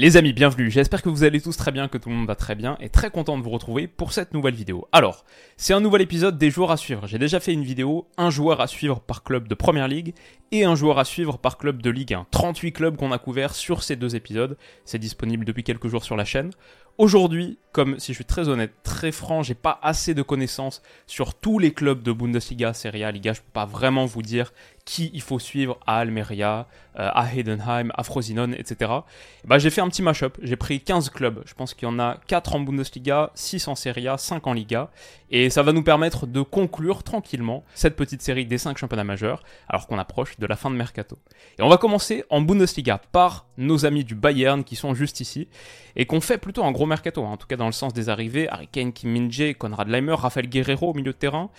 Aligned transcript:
Les 0.00 0.16
amis, 0.16 0.32
bienvenue. 0.32 0.70
J'espère 0.70 1.02
que 1.02 1.08
vous 1.08 1.24
allez 1.24 1.40
tous 1.40 1.56
très 1.56 1.72
bien, 1.72 1.88
que 1.88 1.98
tout 1.98 2.08
le 2.08 2.14
monde 2.14 2.28
va 2.28 2.36
très 2.36 2.54
bien 2.54 2.76
et 2.78 2.88
très 2.88 3.10
content 3.10 3.36
de 3.36 3.42
vous 3.42 3.50
retrouver 3.50 3.88
pour 3.88 4.12
cette 4.12 4.32
nouvelle 4.32 4.54
vidéo. 4.54 4.86
Alors, 4.92 5.24
c'est 5.56 5.74
un 5.74 5.80
nouvel 5.80 6.02
épisode 6.02 6.38
des 6.38 6.50
joueurs 6.50 6.70
à 6.70 6.76
suivre. 6.76 7.08
J'ai 7.08 7.18
déjà 7.18 7.40
fait 7.40 7.52
une 7.52 7.64
vidéo, 7.64 8.06
un 8.16 8.30
joueur 8.30 8.60
à 8.60 8.68
suivre 8.68 9.00
par 9.00 9.24
club 9.24 9.48
de 9.48 9.56
Première 9.56 9.88
Ligue 9.88 10.14
et 10.52 10.64
un 10.64 10.74
joueur 10.74 10.98
à 10.98 11.04
suivre 11.04 11.38
par 11.38 11.58
club 11.58 11.82
de 11.82 11.90
Ligue 11.90 12.14
1. 12.14 12.26
38 12.30 12.72
clubs 12.72 12.96
qu'on 12.96 13.12
a 13.12 13.18
couverts 13.18 13.54
sur 13.54 13.82
ces 13.82 13.96
deux 13.96 14.16
épisodes. 14.16 14.56
C'est 14.84 14.98
disponible 14.98 15.44
depuis 15.44 15.64
quelques 15.64 15.88
jours 15.88 16.04
sur 16.04 16.16
la 16.16 16.24
chaîne. 16.24 16.50
Aujourd'hui, 16.98 17.58
comme 17.70 18.00
si 18.00 18.12
je 18.12 18.16
suis 18.16 18.24
très 18.24 18.48
honnête, 18.48 18.72
très 18.82 19.12
franc, 19.12 19.44
j'ai 19.44 19.54
pas 19.54 19.78
assez 19.82 20.14
de 20.14 20.22
connaissances 20.22 20.82
sur 21.06 21.34
tous 21.34 21.60
les 21.60 21.72
clubs 21.72 22.02
de 22.02 22.10
Bundesliga, 22.10 22.74
Serie 22.74 23.04
A, 23.04 23.12
Liga. 23.12 23.34
Je 23.34 23.40
peux 23.40 23.52
pas 23.52 23.66
vraiment 23.66 24.04
vous 24.04 24.22
dire 24.22 24.52
qui 24.84 25.12
il 25.14 25.20
faut 25.20 25.38
suivre 25.38 25.78
à 25.86 25.98
Almeria, 25.98 26.66
euh, 26.98 27.08
à 27.12 27.32
Heidenheim, 27.32 27.92
à 27.94 28.02
Frosinone, 28.02 28.54
etc. 28.54 28.90
Bah, 29.44 29.58
j'ai 29.58 29.70
fait 29.70 29.80
un 29.80 29.88
petit 29.88 30.02
mashup. 30.02 30.38
J'ai 30.42 30.56
pris 30.56 30.80
15 30.80 31.10
clubs. 31.10 31.42
Je 31.46 31.54
pense 31.54 31.72
qu'il 31.74 31.86
y 31.86 31.90
en 31.90 32.00
a 32.00 32.16
4 32.26 32.56
en 32.56 32.60
Bundesliga, 32.60 33.30
6 33.34 33.68
en 33.68 33.76
Serie 33.76 34.08
A, 34.08 34.18
5 34.18 34.44
en 34.48 34.52
Liga. 34.52 34.90
Et 35.30 35.50
ça 35.50 35.62
va 35.62 35.72
nous 35.72 35.84
permettre 35.84 36.26
de 36.26 36.40
conclure 36.40 37.04
tranquillement 37.04 37.64
cette 37.74 37.94
petite 37.94 38.22
série 38.22 38.46
des 38.46 38.58
5 38.58 38.76
championnats 38.76 39.04
majeurs, 39.04 39.44
alors 39.68 39.86
qu'on 39.86 39.98
approche 39.98 40.37
de 40.38 40.46
la 40.46 40.56
fin 40.56 40.70
de 40.70 40.76
mercato. 40.76 41.18
Et 41.58 41.62
on 41.62 41.68
va 41.68 41.78
commencer 41.78 42.24
en 42.30 42.40
Bundesliga 42.40 43.00
par 43.12 43.46
nos 43.56 43.86
amis 43.86 44.04
du 44.04 44.14
Bayern 44.14 44.64
qui 44.64 44.76
sont 44.76 44.94
juste 44.94 45.20
ici 45.20 45.48
et 45.96 46.06
qu'on 46.06 46.20
fait 46.20 46.38
plutôt 46.38 46.64
un 46.64 46.72
gros 46.72 46.86
mercato, 46.86 47.24
hein. 47.24 47.30
en 47.30 47.36
tout 47.36 47.46
cas 47.46 47.56
dans 47.56 47.66
le 47.66 47.72
sens 47.72 47.92
des 47.92 48.08
arrivées. 48.08 48.48
Harry 48.48 48.68
Kane, 48.68 48.92
Kim 48.92 49.10
Min-jae, 49.10 49.54
Konrad 49.54 49.88
Leimer, 49.88 50.14
Rafael 50.14 50.48
Guerrero 50.48 50.90
au 50.90 50.94
milieu 50.94 51.12
de 51.12 51.18
terrain. 51.18 51.50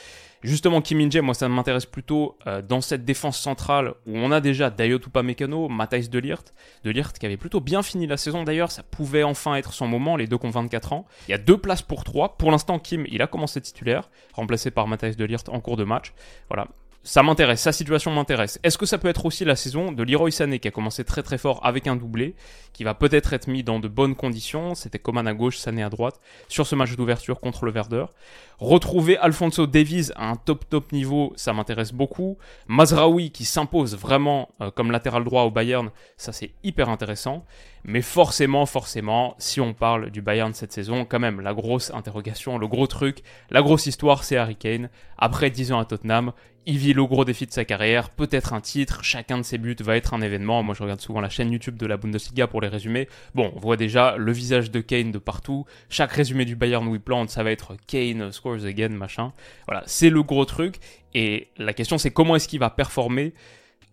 Justement, 0.42 0.82
Kim 0.82 1.10
moi 1.22 1.34
ça 1.34 1.50
m'intéresse 1.50 1.86
plutôt 1.86 2.38
euh, 2.48 2.62
dans 2.62 2.80
cette 2.80 3.04
défense 3.04 3.38
centrale 3.38 3.94
où 4.06 4.18
on 4.18 4.32
a 4.32 4.40
déjà 4.40 4.70
Dayot 4.70 5.00
Upamecano, 5.00 5.68
Matthijs 5.68 6.10
De 6.10 6.20
Ligt, 6.20 6.54
De 6.86 6.92
Ligt 6.92 7.20
qui 7.20 7.26
avait 7.26 7.36
plutôt 7.36 7.60
bien 7.60 7.84
fini 7.84 8.08
la 8.08 8.16
saison 8.16 8.44
d'ailleurs, 8.44 8.72
ça 8.72 8.84
pouvait 8.84 9.24
enfin 9.24 9.56
être 9.56 9.74
son 9.74 9.88
moment, 9.88 10.16
les 10.16 10.28
deux 10.28 10.38
qui 10.38 10.46
ont 10.46 10.52
24 10.52 10.94
ans. 10.94 11.06
Il 11.28 11.32
y 11.32 11.34
a 11.34 11.38
deux 11.38 11.58
places 11.58 11.82
pour 11.82 12.06
trois. 12.06 12.38
Pour 12.38 12.52
l'instant, 12.52 12.80
Kim, 12.80 13.06
il 13.10 13.22
a 13.22 13.28
commencé 13.28 13.60
titulaire, 13.60 14.10
remplacé 14.34 14.72
par 14.72 14.88
Matthijs 14.88 15.18
De 15.18 15.26
Ligt 15.26 15.50
en 15.50 15.60
cours 15.60 15.76
de 15.76 15.84
match. 15.84 16.14
Voilà, 16.48 16.68
ça 17.04 17.24
m'intéresse, 17.24 17.62
sa 17.62 17.72
situation 17.72 18.12
m'intéresse. 18.12 18.60
Est-ce 18.64 18.78
que 18.78 18.86
ça 18.86 18.98
peut 18.98 19.08
être 19.08 19.26
aussi 19.26 19.46
la 19.46 19.56
saison 19.56 19.92
de 19.92 20.04
Leroy 20.04 20.32
Sané 20.32 20.60
qui 20.60 20.68
a 20.68 20.72
commencé 20.72 21.06
très 21.06 21.24
très 21.24 21.38
fort 21.38 21.66
avec 21.66 21.88
un 21.88 21.96
doublé, 21.96 22.36
qui 22.74 22.84
va 22.84 22.94
peut-être 22.94 23.32
être 23.34 23.48
mis 23.48 23.64
dans 23.64 23.80
de 23.80 23.88
bonnes 23.88 24.16
conditions, 24.16 24.76
c'était 24.76 25.00
Coman 25.00 25.26
à 25.26 25.34
gauche, 25.34 25.58
Sané 25.58 25.82
à 25.82 25.90
droite, 25.90 26.20
sur 26.50 26.68
ce 26.68 26.76
match 26.76 26.96
d'ouverture 26.96 27.40
contre 27.40 27.66
le 27.66 27.72
Verdeur. 27.72 28.14
Retrouver 28.60 29.18
Alfonso 29.18 29.66
Davies 29.66 30.12
à 30.18 30.30
un 30.30 30.36
top 30.36 30.68
top 30.70 30.92
niveau, 30.92 31.32
ça 31.38 31.54
m'intéresse 31.54 31.94
beaucoup. 31.94 32.38
Mazraoui 32.68 33.32
qui 33.32 33.46
s'impose 33.46 33.96
vraiment 33.96 34.50
euh, 34.62 34.70
comme 34.70 34.92
latéral 34.92 35.24
droit 35.24 35.44
au 35.44 35.52
Bayern, 35.52 35.92
ça 36.18 36.34
c'est 36.34 36.52
hyper 36.64 36.90
intéressant. 36.90 37.46
Mais 37.86 38.02
forcément, 38.02 38.66
forcément, 38.66 39.36
si 39.38 39.62
on 39.62 39.74
parle 39.74 40.10
du 40.12 40.22
Bayern 40.22 40.54
cette 40.54 40.74
saison, 40.74 41.06
quand 41.06 41.20
même, 41.20 41.40
la 41.40 41.54
grosse 41.54 41.92
interrogation, 41.94 42.58
le 42.58 42.68
gros 42.68 42.88
truc, 42.88 43.24
la 43.50 43.62
grosse 43.62 43.86
histoire, 43.86 44.26
c'est 44.26 44.36
Harry 44.36 44.58
Kane. 44.58 44.90
Après 45.18 45.50
10 45.50 45.72
ans 45.72 45.80
à 45.80 45.86
Tottenham, 45.86 46.34
il 46.70 46.78
vit 46.78 46.94
le 46.94 47.04
gros 47.06 47.26
défi 47.26 47.48
de 47.48 47.52
sa 47.52 47.66
carrière, 47.66 48.12
peut-être 48.12 48.54
un 48.54 48.62
titre, 48.62 49.04
chacun 49.04 49.40
de 49.40 49.44
ses 49.44 49.58
buts 49.58 49.76
va 49.80 49.98
être 49.98 50.14
un 50.14 50.22
événement. 50.22 50.62
Moi, 50.62 50.76
je 50.76 50.84
regarde 50.84 51.02
souvent 51.02 51.20
la 51.20 51.30
chaîne 51.30 51.52
YouTube 51.52 51.78
de 51.78 51.88
la 51.88 51.98
Bundesliga 51.98 52.46
pour 52.46 52.62
les 52.62 52.68
résumés. 52.68 53.10
Bon, 53.34 53.52
on 53.56 53.60
voit 53.60 53.76
déjà 53.76 54.16
le 54.18 54.32
visage 54.32 54.70
de 54.70 54.80
Kane 54.80 55.12
de 55.12 55.18
partout. 55.18 55.66
Chaque 55.90 56.12
résumé 56.12 56.46
du 56.46 56.56
Bayern 56.56 57.00
plante, 57.00 57.32
ça 57.32 57.42
va 57.42 57.50
être 57.50 57.76
Kane 57.88 58.32
scores 58.32 58.66
again, 58.66 58.90
machin. 58.90 59.34
Voilà, 59.68 59.82
c'est 59.88 60.12
le 60.12 60.22
gros 60.22 60.46
truc. 60.46 60.76
Et 61.16 61.48
la 61.58 61.74
question, 61.74 61.98
c'est 61.98 62.12
comment 62.12 62.36
est-ce 62.36 62.48
qu'il 62.48 62.60
va 62.60 62.70
performer 62.70 63.34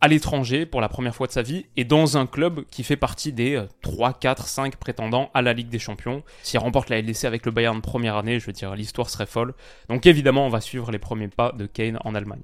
à 0.00 0.08
l'étranger 0.08 0.66
pour 0.66 0.80
la 0.80 0.88
première 0.88 1.14
fois 1.14 1.26
de 1.26 1.32
sa 1.32 1.42
vie 1.42 1.66
et 1.76 1.84
dans 1.84 2.16
un 2.16 2.26
club 2.26 2.64
qui 2.70 2.82
fait 2.82 2.96
partie 2.96 3.32
des 3.32 3.62
3, 3.82 4.12
4, 4.14 4.46
5 4.46 4.76
prétendants 4.76 5.30
à 5.34 5.42
la 5.42 5.52
Ligue 5.52 5.68
des 5.68 5.78
Champions. 5.78 6.22
S'il 6.42 6.58
remporte 6.58 6.90
la 6.90 7.00
LDC 7.00 7.24
avec 7.24 7.46
le 7.46 7.52
Bayern 7.52 7.80
première 7.80 8.16
année, 8.16 8.38
je 8.38 8.46
veux 8.46 8.52
dire, 8.52 8.74
l'histoire 8.74 9.08
serait 9.10 9.26
folle. 9.26 9.54
Donc 9.88 10.06
évidemment, 10.06 10.46
on 10.46 10.50
va 10.50 10.60
suivre 10.60 10.90
les 10.90 10.98
premiers 10.98 11.28
pas 11.28 11.52
de 11.52 11.66
Kane 11.66 11.98
en 12.04 12.14
Allemagne. 12.14 12.42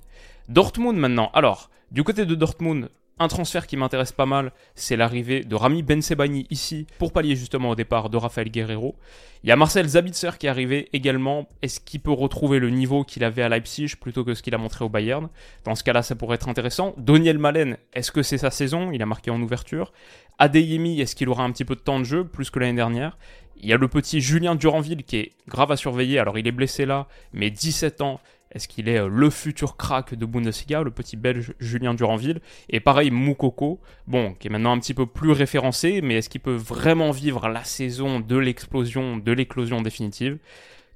Dortmund 0.49 0.99
maintenant. 0.99 1.31
Alors, 1.35 1.71
du 1.91 2.05
côté 2.05 2.25
de 2.25 2.35
Dortmund, 2.35 2.89
un 3.23 3.29
transfert 3.29 3.67
qui 3.67 3.77
m'intéresse 3.77 4.13
pas 4.13 4.27
mal, 4.27 4.53
c'est 4.75 4.97
l'arrivée 4.97 5.45
de 5.45 5.55
Rami 5.55 5.83
Bensebani 5.83 6.47
ici 6.51 6.87
pour 6.99 7.13
pallier 7.13 7.37
justement 7.37 7.71
au 7.71 7.75
départ 7.75 8.11
de 8.11 8.17
Rafael 8.17 8.51
Guerrero. 8.51 8.97
Il 9.45 9.49
y 9.49 9.53
a 9.53 9.57
Marcel 9.57 9.89
Zabitzer 9.89 10.31
qui 10.39 10.47
est 10.47 10.51
arrivé 10.51 10.89
également. 10.93 11.49
Est-ce 11.63 11.81
qu'il 11.81 12.01
peut 12.01 12.13
retrouver 12.13 12.61
le 12.61 12.71
niveau 12.71 13.03
qu'il 13.03 13.25
avait 13.25 13.43
à 13.43 13.49
Leipzig 13.49 13.95
plutôt 14.01 14.25
que 14.25 14.35
ce 14.35 14.43
qu'il 14.43 14.55
a 14.55 14.59
montré 14.59 14.85
au 14.85 14.89
Bayern? 14.89 15.29
Dans 15.65 15.75
ce 15.75 15.83
cas-là, 15.83 16.03
ça 16.03 16.15
pourrait 16.15 16.37
être 16.37 16.49
intéressant. 16.49 16.95
Doniel 16.97 17.39
Malen, 17.39 17.77
est-ce 17.93 18.13
que 18.13 18.23
c'est 18.23 18.39
sa 18.39 18.51
saison? 18.51 18.93
Il 18.93 19.03
a 19.03 19.07
marqué 19.07 19.31
en 19.31 19.43
ouverture. 19.43 19.93
Adeyemi, 20.39 21.01
est-ce 21.01 21.17
qu'il 21.17 21.29
aura 21.29 21.43
un 21.43 21.51
petit 21.51 21.65
peu 21.65 21.75
de 21.75 21.81
temps 21.81 21.99
de 21.99 22.05
jeu 22.05 22.25
plus 22.25 22.51
que 22.51 22.59
l'année 22.61 22.77
dernière? 22.77 23.19
Il 23.57 23.69
y 23.69 23.73
a 23.73 23.77
le 23.77 23.89
petit 23.89 24.21
Julien 24.21 24.55
Duranville 24.55 25.05
qui 25.05 25.17
est 25.17 25.33
grave 25.49 25.73
à 25.73 25.77
surveiller. 25.77 26.19
Alors 26.19 26.39
il 26.39 26.47
est 26.47 26.53
blessé 26.53 26.87
là, 26.87 27.07
mais 27.33 27.51
17 27.51 28.01
ans. 28.01 28.21
Est-ce 28.55 28.69
qu'il 28.69 28.89
est 28.89 28.99
euh, 28.99 29.09
le 29.09 29.31
futur 29.31 29.77
crack 29.77 30.15
de 30.15 30.27
Bundesliga, 30.27 30.83
le 30.83 30.91
petit 30.91 31.17
belge 31.17 31.55
Julien 31.59 31.95
Duranville? 31.95 32.41
Et 32.69 32.81
pareil, 32.81 33.11
Moukoko, 33.11 33.81
bon, 34.07 34.35
qui 34.35 34.49
est 34.49 34.51
maintenant 34.51 34.73
un 34.73 34.79
petit 34.79 34.95
peu 34.95 35.07
plus 35.07 35.33
référencé, 35.33 36.01
mais 36.03 36.17
est-ce 36.17 36.29
qu'il 36.29 36.41
peut 36.41 36.55
vraiment 36.55 37.11
vivre 37.11 37.49
la 37.49 37.65
saison 37.65 38.21
de 38.21 38.37
l'explosion, 38.37 39.17
de 39.17 39.33
l'éclosion 39.33 39.81
définitive? 39.81 40.39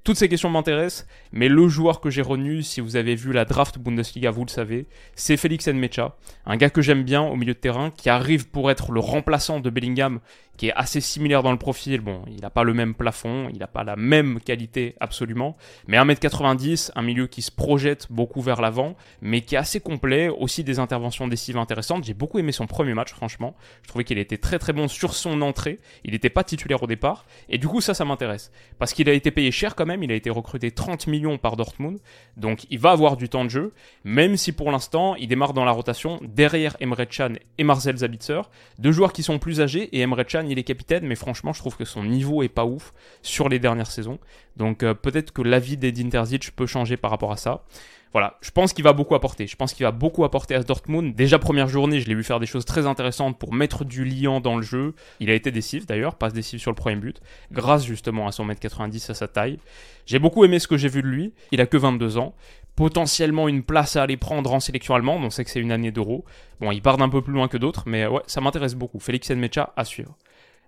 Toutes 0.07 0.19
ces 0.19 0.29
questions 0.29 0.51
m'intéressent, 0.51 1.05
mais 1.33 1.49
le 1.49 1.67
joueur 1.67 2.01
que 2.01 2.11
j'ai 2.11 2.23
retenu, 2.23 2.63
si 2.63 2.81
vous 2.81 2.95
avez 2.95 3.17
vu 3.17 3.33
la 3.33 3.45
draft 3.45 3.77
Bundesliga, 3.81 4.31
vous 4.31 4.45
le 4.45 4.51
savez, 4.51 4.87
c'est 5.17 5.37
Félix 5.37 5.67
Nmecha, 5.67 6.17
un 6.45 6.57
gars 6.57 6.71
que 6.71 6.81
j'aime 6.81 7.03
bien 7.03 7.23
au 7.23 7.35
milieu 7.35 7.55
de 7.55 7.59
terrain, 7.59 7.91
qui 7.91 8.09
arrive 8.09 8.49
pour 8.49 8.71
être 8.71 8.93
le 8.93 9.01
remplaçant 9.01 9.59
de 9.59 9.69
Bellingham, 9.69 10.21
qui 10.57 10.69
est 10.69 10.73
assez 10.75 11.01
similaire 11.01 11.43
dans 11.43 11.53
le 11.53 11.59
profil. 11.59 12.01
Bon, 12.01 12.23
il 12.29 12.41
n'a 12.41 12.51
pas 12.51 12.65
le 12.65 12.75
même 12.75 12.95
plafond, 12.95 13.49
il 13.53 13.59
n'a 13.59 13.67
pas 13.67 13.85
la 13.85 13.97
même 13.97 14.41
qualité 14.41 14.97
absolument, 15.01 15.57
mais 15.87 15.99
1m90, 15.99 16.93
un 16.95 17.03
milieu 17.03 17.27
qui 17.27 17.43
se 17.43 17.51
projette 17.51 18.07
beaucoup 18.11 18.41
vers 18.41 18.61
l'avant, 18.61 18.97
mais 19.21 19.41
qui 19.43 19.55
est 19.55 19.59
assez 19.59 19.81
complet, 19.81 20.29
aussi 20.29 20.65
des 20.65 20.79
interventions 20.79 21.29
décisives 21.29 21.59
intéressantes. 21.59 22.05
J'ai 22.05 22.15
beaucoup 22.15 22.39
aimé 22.39 22.53
son 22.53 22.67
premier 22.67 22.95
match, 22.95 23.13
franchement. 23.13 23.57
Je 23.83 23.89
trouvais 23.89 24.05
qu'il 24.05 24.19
était 24.19 24.39
très 24.39 24.59
très 24.59 24.73
bon 24.73 24.89
sur 24.89 25.15
son 25.15 25.43
entrée. 25.43 25.81
Il 26.05 26.13
n'était 26.13 26.31
pas 26.31 26.45
titulaire 26.45 26.83
au 26.83 26.87
départ, 26.87 27.27
et 27.49 27.59
du 27.59 27.69
coup 27.69 27.81
ça, 27.81 27.95
ça 27.95 28.05
m'intéresse, 28.05 28.51
parce 28.79 28.93
qu'il 28.93 29.09
a 29.09 29.13
été 29.13 29.31
payé 29.31 29.51
cher 29.51 29.75
quand 29.75 29.87
même 29.87 30.03
il 30.03 30.13
a 30.13 30.15
été 30.15 30.31
recruté 30.31 30.71
30 30.71 31.07
millions 31.07 31.39
par 31.39 31.57
Dortmund, 31.57 31.99
donc 32.37 32.67
il 32.71 32.79
va 32.79 32.91
avoir 32.91 33.17
du 33.17 33.29
temps 33.29 33.45
de 33.45 33.51
jeu, 33.51 33.73
même 34.05 34.37
si 34.37 34.53
pour 34.53 34.71
l'instant 34.71 35.15
il 35.17 35.29
démarre 35.29 35.53
dans 35.53 35.65
la 35.65 35.73
rotation 35.73 36.21
derrière 36.23 36.77
Emre 36.81 37.05
Can 37.05 37.35
et 37.59 37.65
Marcel 37.65 37.97
Zabitzer, 37.97 38.43
deux 38.79 38.93
joueurs 38.93 39.13
qui 39.13 39.23
sont 39.23 39.39
plus 39.39 39.61
âgés, 39.61 39.89
et 39.97 40.01
Emre 40.01 40.25
Can 40.25 40.46
il 40.51 40.59
est 40.59 40.65
capitaine, 40.65 41.07
mais 41.07 41.15
franchement 41.15 41.53
je 41.53 41.61
trouve 41.61 41.77
que 41.77 41.85
son 41.85 42.05
niveau 42.05 42.43
est 42.43 42.49
pas 42.49 42.65
ouf 42.65 42.93
sur 43.23 43.49
les 43.49 43.59
dernières 43.59 43.91
saisons, 43.91 44.19
donc 44.57 44.83
euh, 44.83 44.95
peut-être 44.95 45.33
que 45.33 45.43
l'avis 45.43 45.77
d'Edin 45.77 46.09
Terzic 46.09 46.55
peut 46.55 46.67
changer 46.67 46.97
par 46.97 47.11
rapport 47.11 47.33
à 47.33 47.37
ça. 47.37 47.65
Voilà, 48.13 48.39
je 48.41 48.51
pense 48.51 48.73
qu'il 48.73 48.83
va 48.83 48.95
beaucoup 48.95 49.15
apporter. 49.15 49.47
Je 49.47 49.57
pense 49.57 49.75
qu'il 49.75 49.85
va 49.85 49.91
beaucoup 49.93 50.25
apporter 50.25 50.55
à 50.55 50.63
Dortmund. 50.63 51.15
Déjà 51.15 51.39
première 51.39 51.69
journée, 51.69 52.01
je 52.01 52.09
l'ai 52.09 52.15
vu 52.15 52.25
faire 52.25 52.41
des 52.41 52.47
choses 52.47 52.65
très 52.65 52.87
intéressantes 52.87 53.39
pour 53.39 53.53
mettre 53.53 53.85
du 53.85 54.07
liant 54.07 54.41
dans 54.41 54.57
le 54.57 54.63
jeu. 54.63 54.95
Il 55.21 55.29
a 55.29 55.35
été 55.35 55.51
décisif 55.51 55.85
d'ailleurs, 55.87 56.15
passe 56.15 56.33
décisif 56.33 56.63
sur 56.63 56.71
le 56.71 56.77
premier 56.77 56.97
but, 56.97 57.21
grâce 57.53 57.85
justement 57.85 58.27
à 58.27 58.33
son 58.33 58.47
mètre 58.47 58.61
90 58.61 59.11
à 59.11 59.15
sa 59.15 59.29
taille. 59.29 59.59
J'ai 60.07 60.19
beaucoup 60.19 60.47
aimé 60.47 60.59
ce 60.61 60.67
que 60.67 60.79
j'ai 60.79 60.89
vu 60.89 61.03
de 61.03 61.09
lui. 61.09 61.35
Il 61.53 61.61
a 61.61 61.67
que 61.67 61.77
22 61.77 62.17
ans 62.17 62.35
potentiellement 62.75 63.49
une 63.49 63.63
place 63.63 63.97
à 63.97 64.03
aller 64.03 64.17
prendre 64.17 64.53
en 64.53 64.61
sélection 64.61 64.95
allemande. 64.95 65.23
On 65.25 65.31
sait 65.31 65.45
que 65.45 65.51
c'est 65.51 65.61
une 65.61 65.73
année 65.73 65.91
d'euro. 65.91 66.25
Bon, 66.61 66.71
il 66.71 66.83
part 66.83 66.99
d'un 66.99 67.09
peu 67.09 67.23
plus 67.23 67.33
loin 67.33 67.49
que 67.49 67.57
d'autres, 67.57 67.85
mais 67.87 68.07
ouais, 68.07 68.23
ça 68.27 68.41
m'intéresse 68.41 68.75
beaucoup. 68.75 69.01
Félix 69.01 69.31
Nmecha 69.31 69.73
à 69.77 69.85
suivre. 69.85 70.17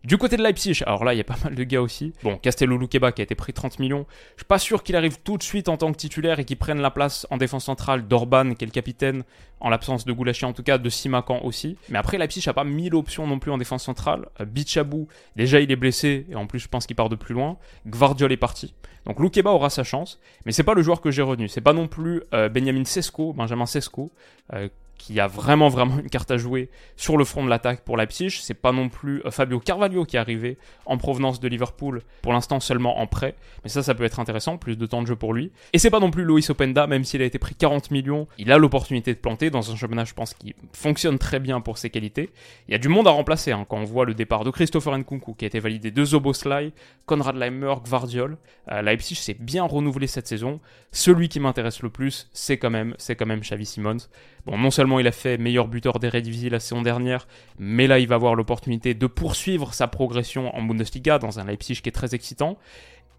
Du 0.04 0.16
côté 0.16 0.36
de 0.36 0.42
Leipzig, 0.42 0.82
alors 0.86 1.04
là, 1.04 1.12
il 1.12 1.18
y 1.18 1.20
a 1.20 1.24
pas 1.24 1.36
mal 1.42 1.54
de 1.54 1.64
gars 1.64 1.82
aussi. 1.82 2.12
Bon, 2.22 2.36
Castello 2.36 2.78
Luqueba 2.78 3.12
qui 3.12 3.20
a 3.20 3.24
été 3.24 3.34
pris 3.34 3.52
30 3.52 3.78
millions. 3.78 4.06
Je 4.36 4.42
suis 4.42 4.46
pas 4.46 4.58
sûr 4.58 4.82
qu'il 4.82 4.96
arrive 4.96 5.18
tout 5.22 5.36
de 5.36 5.42
suite 5.42 5.68
en 5.68 5.76
tant 5.76 5.90
que 5.92 5.96
titulaire 5.96 6.38
et 6.38 6.44
qu'il 6.44 6.56
prenne 6.56 6.80
la 6.80 6.90
place 6.90 7.26
en 7.30 7.36
défense 7.36 7.64
centrale 7.64 8.06
d'Orban, 8.06 8.54
qui 8.54 8.64
est 8.64 8.66
le 8.66 8.72
capitaine, 8.72 9.24
en 9.60 9.70
l'absence 9.70 10.04
de 10.04 10.12
Goulachi 10.12 10.44
en 10.44 10.52
tout 10.52 10.62
cas, 10.62 10.78
de 10.78 10.88
Simakan 10.88 11.40
aussi. 11.42 11.76
Mais 11.88 11.98
après, 11.98 12.16
Leipzig 12.18 12.44
n'a 12.46 12.52
pas 12.52 12.64
mille 12.64 12.94
options 12.94 13.26
non 13.26 13.38
plus 13.38 13.50
en 13.50 13.58
défense 13.58 13.84
centrale. 13.84 14.26
Euh, 14.40 14.44
Bichabou, 14.44 15.08
déjà 15.36 15.60
il 15.60 15.70
est 15.72 15.76
blessé 15.76 16.26
et 16.30 16.36
en 16.36 16.46
plus 16.46 16.60
je 16.60 16.68
pense 16.68 16.86
qu'il 16.86 16.96
part 16.96 17.08
de 17.08 17.16
plus 17.16 17.34
loin. 17.34 17.58
Gvardiol 17.86 18.30
est 18.32 18.36
parti. 18.36 18.74
Donc 19.04 19.20
Luqueba 19.20 19.50
aura 19.50 19.70
sa 19.70 19.84
chance, 19.84 20.20
mais 20.44 20.52
c'est 20.52 20.62
pas 20.62 20.74
le 20.74 20.82
joueur 20.82 21.00
que 21.00 21.10
j'ai 21.10 21.22
retenu. 21.22 21.48
C'est 21.48 21.60
pas 21.60 21.72
non 21.72 21.88
plus 21.88 22.22
euh, 22.34 22.48
Benjamin 22.48 22.84
Sesko, 22.84 23.32
Benjamin 23.32 23.66
Sesko, 23.66 24.12
euh, 24.52 24.68
qui 24.98 25.20
a 25.20 25.26
vraiment 25.26 25.68
vraiment 25.68 25.98
une 25.98 26.10
carte 26.10 26.30
à 26.30 26.36
jouer 26.36 26.68
sur 26.96 27.16
le 27.16 27.24
front 27.24 27.44
de 27.44 27.48
l'attaque 27.48 27.84
pour 27.84 27.96
Leipzig. 27.96 28.30
C'est 28.30 28.54
pas 28.54 28.72
non 28.72 28.88
plus 28.88 29.22
euh, 29.24 29.30
Fabio 29.30 29.60
Carvalho 29.60 30.04
qui 30.04 30.16
est 30.16 30.20
arrivé 30.20 30.58
en 30.84 30.98
provenance 30.98 31.40
de 31.40 31.48
Liverpool, 31.48 32.02
pour 32.22 32.32
l'instant 32.32 32.60
seulement 32.60 32.98
en 32.98 33.06
prêt, 33.06 33.34
mais 33.64 33.70
ça 33.70 33.82
ça 33.82 33.94
peut 33.94 34.04
être 34.04 34.20
intéressant, 34.20 34.58
plus 34.58 34.76
de 34.76 34.86
temps 34.86 35.02
de 35.02 35.06
jeu 35.06 35.16
pour 35.16 35.32
lui. 35.32 35.52
Et 35.72 35.78
c'est 35.78 35.90
pas 35.90 36.00
non 36.00 36.10
plus 36.10 36.24
Loïs 36.24 36.50
Openda, 36.50 36.86
même 36.86 37.04
s'il 37.04 37.22
a 37.22 37.24
été 37.24 37.38
pris 37.38 37.54
40 37.54 37.90
millions, 37.90 38.26
il 38.36 38.52
a 38.52 38.58
l'opportunité 38.58 39.14
de 39.14 39.18
planter 39.18 39.50
dans 39.50 39.70
un 39.70 39.76
championnat 39.76 40.04
je 40.04 40.14
pense 40.14 40.34
qui 40.34 40.54
fonctionne 40.72 41.18
très 41.18 41.40
bien 41.40 41.60
pour 41.60 41.78
ses 41.78 41.90
qualités. 41.90 42.30
Il 42.68 42.72
y 42.72 42.74
a 42.74 42.78
du 42.78 42.88
monde 42.88 43.06
à 43.06 43.10
remplacer 43.10 43.52
hein, 43.52 43.64
quand 43.68 43.78
on 43.78 43.84
voit 43.84 44.04
le 44.04 44.14
départ 44.14 44.44
de 44.44 44.50
Christopher 44.50 44.96
Nkunku 44.98 45.34
qui 45.34 45.44
a 45.44 45.48
été 45.48 45.60
validé 45.60 45.90
de 45.90 46.04
Zoboslai, 46.04 46.72
Konrad 47.06 47.36
Leimer, 47.36 47.74
Gvardiol. 47.84 48.36
Euh, 48.70 48.82
Leipzig 48.82 49.14
s'est 49.16 49.36
bien 49.38 49.64
renouvelé 49.64 50.06
cette 50.06 50.26
saison. 50.26 50.60
Celui 50.90 51.28
qui 51.28 51.40
m'intéresse 51.40 51.82
le 51.82 51.90
plus, 51.90 52.28
c'est 52.32 52.58
quand 52.58 52.70
même 52.70 52.94
c'est 52.98 53.16
quand 53.16 53.26
même 53.26 53.40
Xavi 53.40 53.66
Simons. 53.66 54.08
Non 54.56 54.70
seulement 54.70 54.98
il 54.98 55.06
a 55.06 55.12
fait 55.12 55.38
meilleur 55.38 55.68
buteur 55.68 55.98
d'Eredivisie 55.98 56.48
la 56.48 56.60
saison 56.60 56.82
dernière, 56.82 57.26
mais 57.58 57.86
là 57.86 57.98
il 57.98 58.08
va 58.08 58.14
avoir 58.14 58.34
l'opportunité 58.34 58.94
de 58.94 59.06
poursuivre 59.06 59.74
sa 59.74 59.88
progression 59.88 60.54
en 60.56 60.62
Bundesliga 60.62 61.18
dans 61.18 61.38
un 61.38 61.44
Leipzig 61.44 61.80
qui 61.82 61.88
est 61.88 61.92
très 61.92 62.14
excitant. 62.14 62.58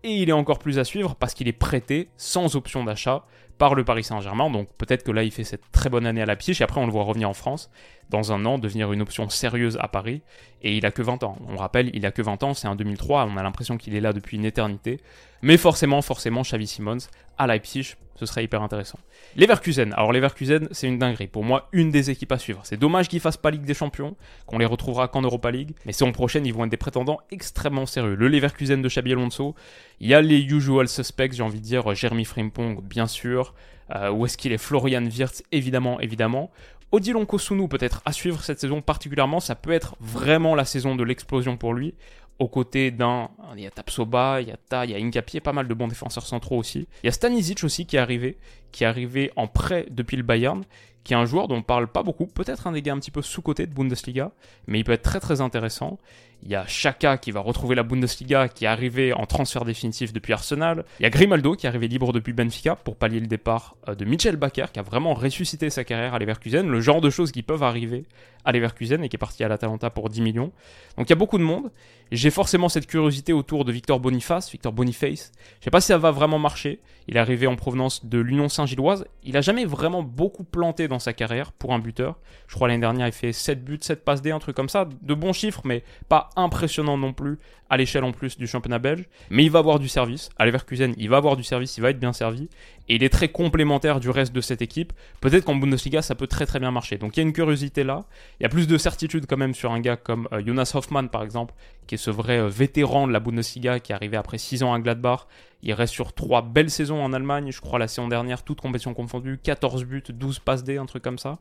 Et 0.03 0.13
il 0.13 0.29
est 0.29 0.33
encore 0.33 0.59
plus 0.59 0.79
à 0.79 0.85
suivre 0.85 1.15
parce 1.15 1.33
qu'il 1.33 1.47
est 1.47 1.53
prêté 1.53 2.09
sans 2.15 2.55
option 2.55 2.83
d'achat 2.83 3.25
par 3.59 3.75
le 3.75 3.83
Paris 3.83 4.03
Saint-Germain. 4.03 4.49
Donc 4.49 4.69
peut-être 4.79 5.03
que 5.03 5.11
là 5.11 5.23
il 5.23 5.31
fait 5.31 5.43
cette 5.43 5.69
très 5.71 5.89
bonne 5.89 6.07
année 6.07 6.23
à 6.23 6.25
Leipzig 6.25 6.57
et 6.59 6.63
après 6.63 6.81
on 6.81 6.87
le 6.87 6.91
voit 6.91 7.03
revenir 7.03 7.29
en 7.29 7.35
France 7.35 7.69
dans 8.09 8.31
un 8.31 8.45
an, 8.45 8.57
devenir 8.57 8.91
une 8.91 9.01
option 9.01 9.29
sérieuse 9.29 9.77
à 9.79 9.87
Paris. 9.87 10.21
Et 10.61 10.75
il 10.75 10.85
a 10.85 10.91
que 10.91 11.01
20 11.01 11.23
ans. 11.23 11.37
On 11.47 11.57
rappelle, 11.57 11.91
il 11.93 12.05
a 12.05 12.11
que 12.11 12.21
20 12.21 12.41
ans, 12.43 12.53
c'est 12.53 12.67
en 12.67 12.75
2003, 12.75 13.29
on 13.31 13.37
a 13.37 13.43
l'impression 13.43 13.77
qu'il 13.77 13.95
est 13.95 14.01
là 14.01 14.13
depuis 14.13 14.37
une 14.37 14.45
éternité. 14.45 14.99
Mais 15.41 15.57
forcément, 15.57 16.01
forcément, 16.01 16.41
Xavi 16.41 16.67
Simons 16.67 16.97
à 17.37 17.47
Leipzig, 17.47 17.95
ce 18.15 18.25
serait 18.25 18.43
hyper 18.43 18.61
intéressant. 18.61 18.99
Leverkusen, 19.37 19.93
alors 19.93 20.11
Leverkusen, 20.11 20.67
c'est 20.71 20.87
une 20.87 20.99
dinguerie. 20.99 21.27
Pour 21.27 21.45
moi, 21.45 21.69
une 21.71 21.89
des 21.89 22.09
équipes 22.09 22.33
à 22.33 22.37
suivre. 22.37 22.59
C'est 22.63 22.75
dommage 22.75 23.07
qu'ils 23.07 23.21
fassent 23.21 23.37
pas 23.37 23.49
Ligue 23.49 23.63
des 23.63 23.73
Champions, 23.73 24.17
qu'on 24.45 24.57
les 24.57 24.65
retrouvera 24.65 25.07
qu'en 25.07 25.21
Europa 25.21 25.49
League. 25.49 25.71
Mais 25.85 25.93
saison 25.93 26.11
prochaine, 26.11 26.45
ils 26.45 26.53
vont 26.53 26.65
être 26.65 26.71
des 26.71 26.75
prétendants 26.75 27.21
extrêmement 27.31 27.85
sérieux. 27.85 28.15
Le 28.15 28.27
Leverkusen 28.27 28.81
de 28.81 28.89
Xabi 28.89 29.13
Alonso, 29.13 29.55
il 30.01 30.09
y 30.09 30.13
a 30.13 30.21
les 30.21 30.41
usual 30.41 30.89
suspects, 30.89 31.31
j'ai 31.31 31.43
envie 31.43 31.61
de 31.61 31.65
dire, 31.65 31.95
Jeremy 31.95 32.25
Frimpong, 32.25 32.81
bien 32.81 33.07
sûr. 33.07 33.48
Euh, 33.95 34.11
où 34.11 34.25
est-ce 34.25 34.37
qu'il 34.37 34.51
est 34.51 34.57
Florian 34.57 35.03
Wirtz, 35.03 35.43
évidemment, 35.51 35.99
évidemment. 35.99 36.51
Odilon 36.91 37.25
Kosunu 37.25 37.67
peut-être 37.67 38.01
à 38.05 38.11
suivre 38.11 38.43
cette 38.43 38.59
saison 38.59 38.81
particulièrement, 38.81 39.39
ça 39.39 39.55
peut 39.55 39.71
être 39.71 39.95
vraiment 39.99 40.55
la 40.55 40.65
saison 40.65 40.95
de 40.95 41.03
l'explosion 41.03 41.55
pour 41.55 41.73
lui 41.73 41.93
aux 42.39 42.47
côtés 42.47 42.89
d'un. 42.89 43.29
Il 43.55 43.61
y 43.61 43.67
a 43.67 43.71
Tapsoba, 43.71 44.41
il 44.41 44.47
y 44.47 44.51
a 44.51 44.57
Ta, 44.57 44.85
il 44.85 44.91
y 44.91 44.95
a 44.95 44.97
Incapié, 44.97 45.41
pas 45.41 45.53
mal 45.53 45.67
de 45.67 45.73
bons 45.73 45.87
défenseurs 45.87 46.25
centraux 46.25 46.57
aussi. 46.57 46.87
Il 47.03 47.07
y 47.07 47.09
a 47.09 47.11
Stanisic 47.11 47.63
aussi 47.63 47.85
qui 47.85 47.97
est 47.97 47.99
arrivé, 47.99 48.37
qui 48.71 48.85
est 48.85 48.87
arrivé 48.87 49.31
en 49.35 49.47
prêt 49.47 49.85
depuis 49.91 50.17
le 50.17 50.23
Bayern, 50.23 50.63
qui 51.03 51.13
est 51.13 51.17
un 51.17 51.25
joueur 51.25 51.47
dont 51.47 51.57
on 51.57 51.61
parle 51.61 51.87
pas 51.87 52.01
beaucoup, 52.01 52.27
peut-être 52.27 52.65
un 52.67 52.71
des 52.71 52.81
gars 52.81 52.93
un 52.93 52.99
petit 52.99 53.11
peu 53.11 53.21
sous-côté 53.21 53.67
de 53.67 53.73
Bundesliga, 53.73 54.31
mais 54.67 54.79
il 54.79 54.83
peut 54.83 54.93
être 54.93 55.03
très 55.03 55.19
très 55.19 55.41
intéressant. 55.41 55.99
Il 56.43 56.49
y 56.49 56.55
a 56.55 56.65
Chaka 56.65 57.17
qui 57.17 57.31
va 57.31 57.41
retrouver 57.41 57.75
la 57.75 57.83
Bundesliga, 57.83 58.47
qui 58.47 58.65
est 58.65 58.67
arrivé 58.67 59.13
en 59.13 59.25
transfert 59.25 59.65
définitif 59.65 60.13
depuis 60.13 60.33
Arsenal. 60.33 60.85
Il 60.99 61.03
y 61.03 61.05
a 61.05 61.09
Grimaldo 61.09 61.55
qui 61.55 61.65
est 61.65 61.69
arrivé 61.69 61.87
libre 61.87 62.13
depuis 62.13 62.33
Benfica 62.33 62.75
pour 62.75 62.95
pallier 62.95 63.19
le 63.19 63.27
départ 63.27 63.75
euh, 63.87 63.95
de 63.95 64.05
Mitchell 64.05 64.37
Baker, 64.37 64.65
qui 64.71 64.79
a 64.79 64.83
vraiment 64.83 65.13
ressuscité 65.13 65.69
sa 65.69 65.83
carrière 65.83 66.13
à 66.13 66.19
Leverkusen. 66.19 66.67
Le 66.67 66.81
genre 66.81 67.01
de 67.01 67.09
choses 67.09 67.31
qui 67.31 67.43
peuvent 67.43 67.63
arriver 67.63 68.05
à 68.45 68.51
Leverkusen 68.51 69.03
et 69.03 69.09
qui 69.09 69.15
est 69.15 69.19
parti 69.19 69.43
à 69.43 69.47
l'Atalanta 69.47 69.89
pour 69.89 70.09
10 70.09 70.21
millions. 70.21 70.51
Donc 70.97 71.07
il 71.07 71.09
y 71.09 71.13
a 71.13 71.15
beaucoup 71.15 71.37
de 71.37 71.43
monde. 71.43 71.71
J'ai 72.11 72.31
forcément 72.31 72.69
cette 72.69 72.87
curiosité 72.87 73.33
autour 73.33 73.65
de 73.65 73.71
Victor 73.71 73.99
Boniface, 73.99 74.51
Victor 74.51 74.73
Boniface. 74.73 75.31
Je 75.59 75.65
sais 75.65 75.71
pas 75.71 75.81
si 75.81 75.87
ça 75.87 75.97
va 75.97 76.09
vraiment 76.11 76.39
marcher. 76.39 76.79
Il 77.07 77.17
est 77.17 77.19
arrivé 77.19 77.45
en 77.45 77.55
provenance 77.55 78.05
de 78.05 78.17
l'Union 78.17 78.49
Saint-Gilloise. 78.49 79.05
Il 79.23 79.37
a 79.37 79.41
jamais 79.41 79.65
vraiment 79.65 80.01
beaucoup 80.01 80.43
planté 80.43 80.87
dans 80.87 80.99
sa 80.99 81.13
carrière 81.13 81.51
pour 81.51 81.73
un 81.73 81.79
buteur. 81.79 82.17
Je 82.47 82.55
crois 82.55 82.67
l'année 82.67 82.81
dernière 82.81 83.07
il 83.07 83.13
fait 83.13 83.31
7 83.31 83.63
buts, 83.63 83.79
7 83.81 84.03
passes 84.03 84.21
D, 84.21 84.31
un 84.31 84.39
truc 84.39 84.55
comme 84.55 84.69
ça. 84.69 84.87
De 85.01 85.13
bons 85.13 85.33
chiffres, 85.33 85.61
mais 85.65 85.83
pas 86.07 86.29
impressionnant 86.35 86.97
non 86.97 87.13
plus 87.13 87.37
à 87.69 87.77
l'échelle 87.77 88.03
en 88.03 88.11
plus 88.11 88.37
du 88.37 88.47
championnat 88.47 88.79
belge. 88.79 89.05
Mais 89.29 89.43
il 89.43 89.51
va 89.51 89.59
avoir 89.59 89.79
du 89.79 89.87
service. 89.87 90.29
À 90.37 90.45
Leverkusen, 90.45 90.93
il 90.97 91.09
va 91.09 91.17
avoir 91.17 91.37
du 91.37 91.43
service, 91.43 91.77
il 91.77 91.81
va 91.81 91.91
être 91.91 91.99
bien 91.99 92.13
servi. 92.13 92.49
Et 92.87 92.95
il 92.95 93.03
est 93.03 93.09
très 93.09 93.29
complémentaire 93.29 93.99
du 93.99 94.09
reste 94.09 94.33
de 94.33 94.41
cette 94.41 94.63
équipe. 94.63 94.93
Peut-être 95.21 95.45
qu'en 95.45 95.55
Bundesliga, 95.55 96.01
ça 96.01 96.15
peut 96.15 96.25
très 96.25 96.47
très 96.47 96.59
bien 96.59 96.71
marcher. 96.71 96.97
Donc 96.97 97.15
il 97.15 97.19
y 97.19 97.23
a 97.23 97.27
une 97.27 97.33
curiosité 97.33 97.83
là. 97.83 98.05
Il 98.39 98.43
y 98.43 98.45
a 98.45 98.49
plus 98.49 98.67
de 98.67 98.77
certitude 98.77 99.25
quand 99.27 99.35
même 99.35 99.53
sur 99.53 99.71
un 99.71 99.81
gars 99.81 99.97
comme 99.97 100.29
euh, 100.31 100.41
Jonas 100.45 100.71
Hoffmann 100.73 101.09
par 101.09 101.23
exemple, 101.23 101.53
qui 101.87 101.95
est 101.95 101.97
ce 101.97 102.09
vrai 102.09 102.39
euh, 102.39 102.47
vétéran 102.47 103.05
de 103.05 103.11
la 103.11 103.19
Bundesliga 103.19 103.79
qui 103.79 103.91
est 103.91 103.95
arrivé 103.95 104.15
après 104.15 104.37
6 104.37 104.63
ans 104.63 104.73
à 104.73 104.79
Gladbach. 104.79 105.27
Il 105.61 105.73
reste 105.73 105.93
sur 105.93 106.13
3 106.13 106.43
belles 106.43 106.69
saisons 106.69 107.03
en 107.03 107.11
Allemagne, 107.11 107.51
je 107.51 107.59
crois 107.59 107.79
la 107.79 107.89
saison 107.89 108.07
dernière, 108.07 108.43
toutes 108.43 108.61
compétitions 108.61 108.93
confondues, 108.93 109.39
14 109.43 109.83
buts, 109.83 110.03
12 110.07 110.39
passes 110.39 110.63
D, 110.63 110.77
un 110.77 110.85
truc 110.85 111.03
comme 111.03 111.17
ça. 111.17 111.39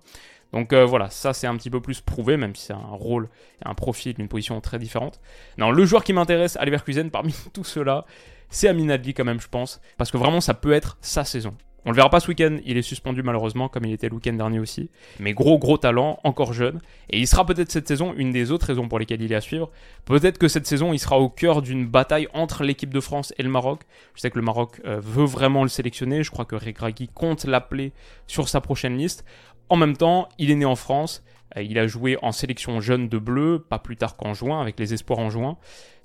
Donc 0.52 0.72
euh, 0.72 0.84
voilà, 0.84 1.08
ça 1.08 1.32
c'est 1.32 1.46
un 1.46 1.56
petit 1.56 1.70
peu 1.70 1.80
plus 1.80 2.00
prouvé, 2.00 2.36
même 2.36 2.56
si 2.56 2.66
c'est 2.66 2.72
un 2.72 2.78
rôle 2.78 3.28
un 3.64 3.74
profil, 3.74 4.16
une 4.18 4.28
position 4.28 4.60
très 4.60 4.80
différente. 4.80 5.20
Non, 5.56 5.70
le 5.70 5.84
joueur 5.84 6.02
qui 6.02 6.12
m'intéresse 6.12 6.56
à 6.56 6.64
Leverkusen 6.64 7.10
parmi 7.10 7.32
tout 7.52 7.64
cela, 7.64 8.06
c'est 8.48 8.66
Amin 8.66 8.88
Adli 8.88 9.14
quand 9.14 9.24
même, 9.24 9.40
je 9.40 9.48
pense, 9.48 9.80
parce 9.98 10.10
que 10.10 10.16
vraiment 10.16 10.40
ça 10.40 10.54
peut 10.54 10.72
être 10.72 10.98
sa 11.00 11.22
saison. 11.24 11.54
On 11.88 11.90
le 11.90 11.96
verra 11.96 12.10
pas 12.10 12.20
ce 12.20 12.28
week-end, 12.28 12.58
il 12.66 12.76
est 12.76 12.82
suspendu 12.82 13.22
malheureusement, 13.22 13.70
comme 13.70 13.86
il 13.86 13.94
était 13.94 14.10
le 14.10 14.14
week-end 14.16 14.34
dernier 14.34 14.58
aussi. 14.58 14.90
Mais 15.20 15.32
gros, 15.32 15.58
gros 15.58 15.78
talent, 15.78 16.20
encore 16.22 16.52
jeune. 16.52 16.82
Et 17.08 17.18
il 17.18 17.26
sera 17.26 17.46
peut-être 17.46 17.72
cette 17.72 17.88
saison 17.88 18.12
une 18.14 18.30
des 18.30 18.50
autres 18.50 18.66
raisons 18.66 18.88
pour 18.88 18.98
lesquelles 18.98 19.22
il 19.22 19.32
est 19.32 19.34
à 19.34 19.40
suivre. 19.40 19.70
Peut-être 20.04 20.36
que 20.36 20.48
cette 20.48 20.66
saison, 20.66 20.92
il 20.92 20.98
sera 20.98 21.18
au 21.18 21.30
cœur 21.30 21.62
d'une 21.62 21.86
bataille 21.86 22.28
entre 22.34 22.62
l'équipe 22.62 22.92
de 22.92 23.00
France 23.00 23.32
et 23.38 23.42
le 23.42 23.48
Maroc. 23.48 23.84
Je 24.14 24.20
sais 24.20 24.30
que 24.30 24.38
le 24.38 24.44
Maroc 24.44 24.82
euh, 24.84 25.00
veut 25.00 25.24
vraiment 25.24 25.62
le 25.62 25.70
sélectionner. 25.70 26.22
Je 26.22 26.30
crois 26.30 26.44
que 26.44 26.56
Regragui 26.56 27.08
compte 27.08 27.46
l'appeler 27.46 27.92
sur 28.26 28.50
sa 28.50 28.60
prochaine 28.60 28.98
liste. 28.98 29.24
En 29.70 29.76
même 29.76 29.96
temps, 29.96 30.28
il 30.36 30.50
est 30.50 30.56
né 30.56 30.66
en 30.66 30.76
France. 30.76 31.24
Euh, 31.56 31.62
il 31.62 31.78
a 31.78 31.86
joué 31.86 32.18
en 32.20 32.32
sélection 32.32 32.82
jeune 32.82 33.08
de 33.08 33.16
bleu, 33.16 33.64
pas 33.66 33.78
plus 33.78 33.96
tard 33.96 34.18
qu'en 34.18 34.34
juin, 34.34 34.60
avec 34.60 34.78
les 34.78 34.92
espoirs 34.92 35.20
en 35.20 35.30
juin. 35.30 35.56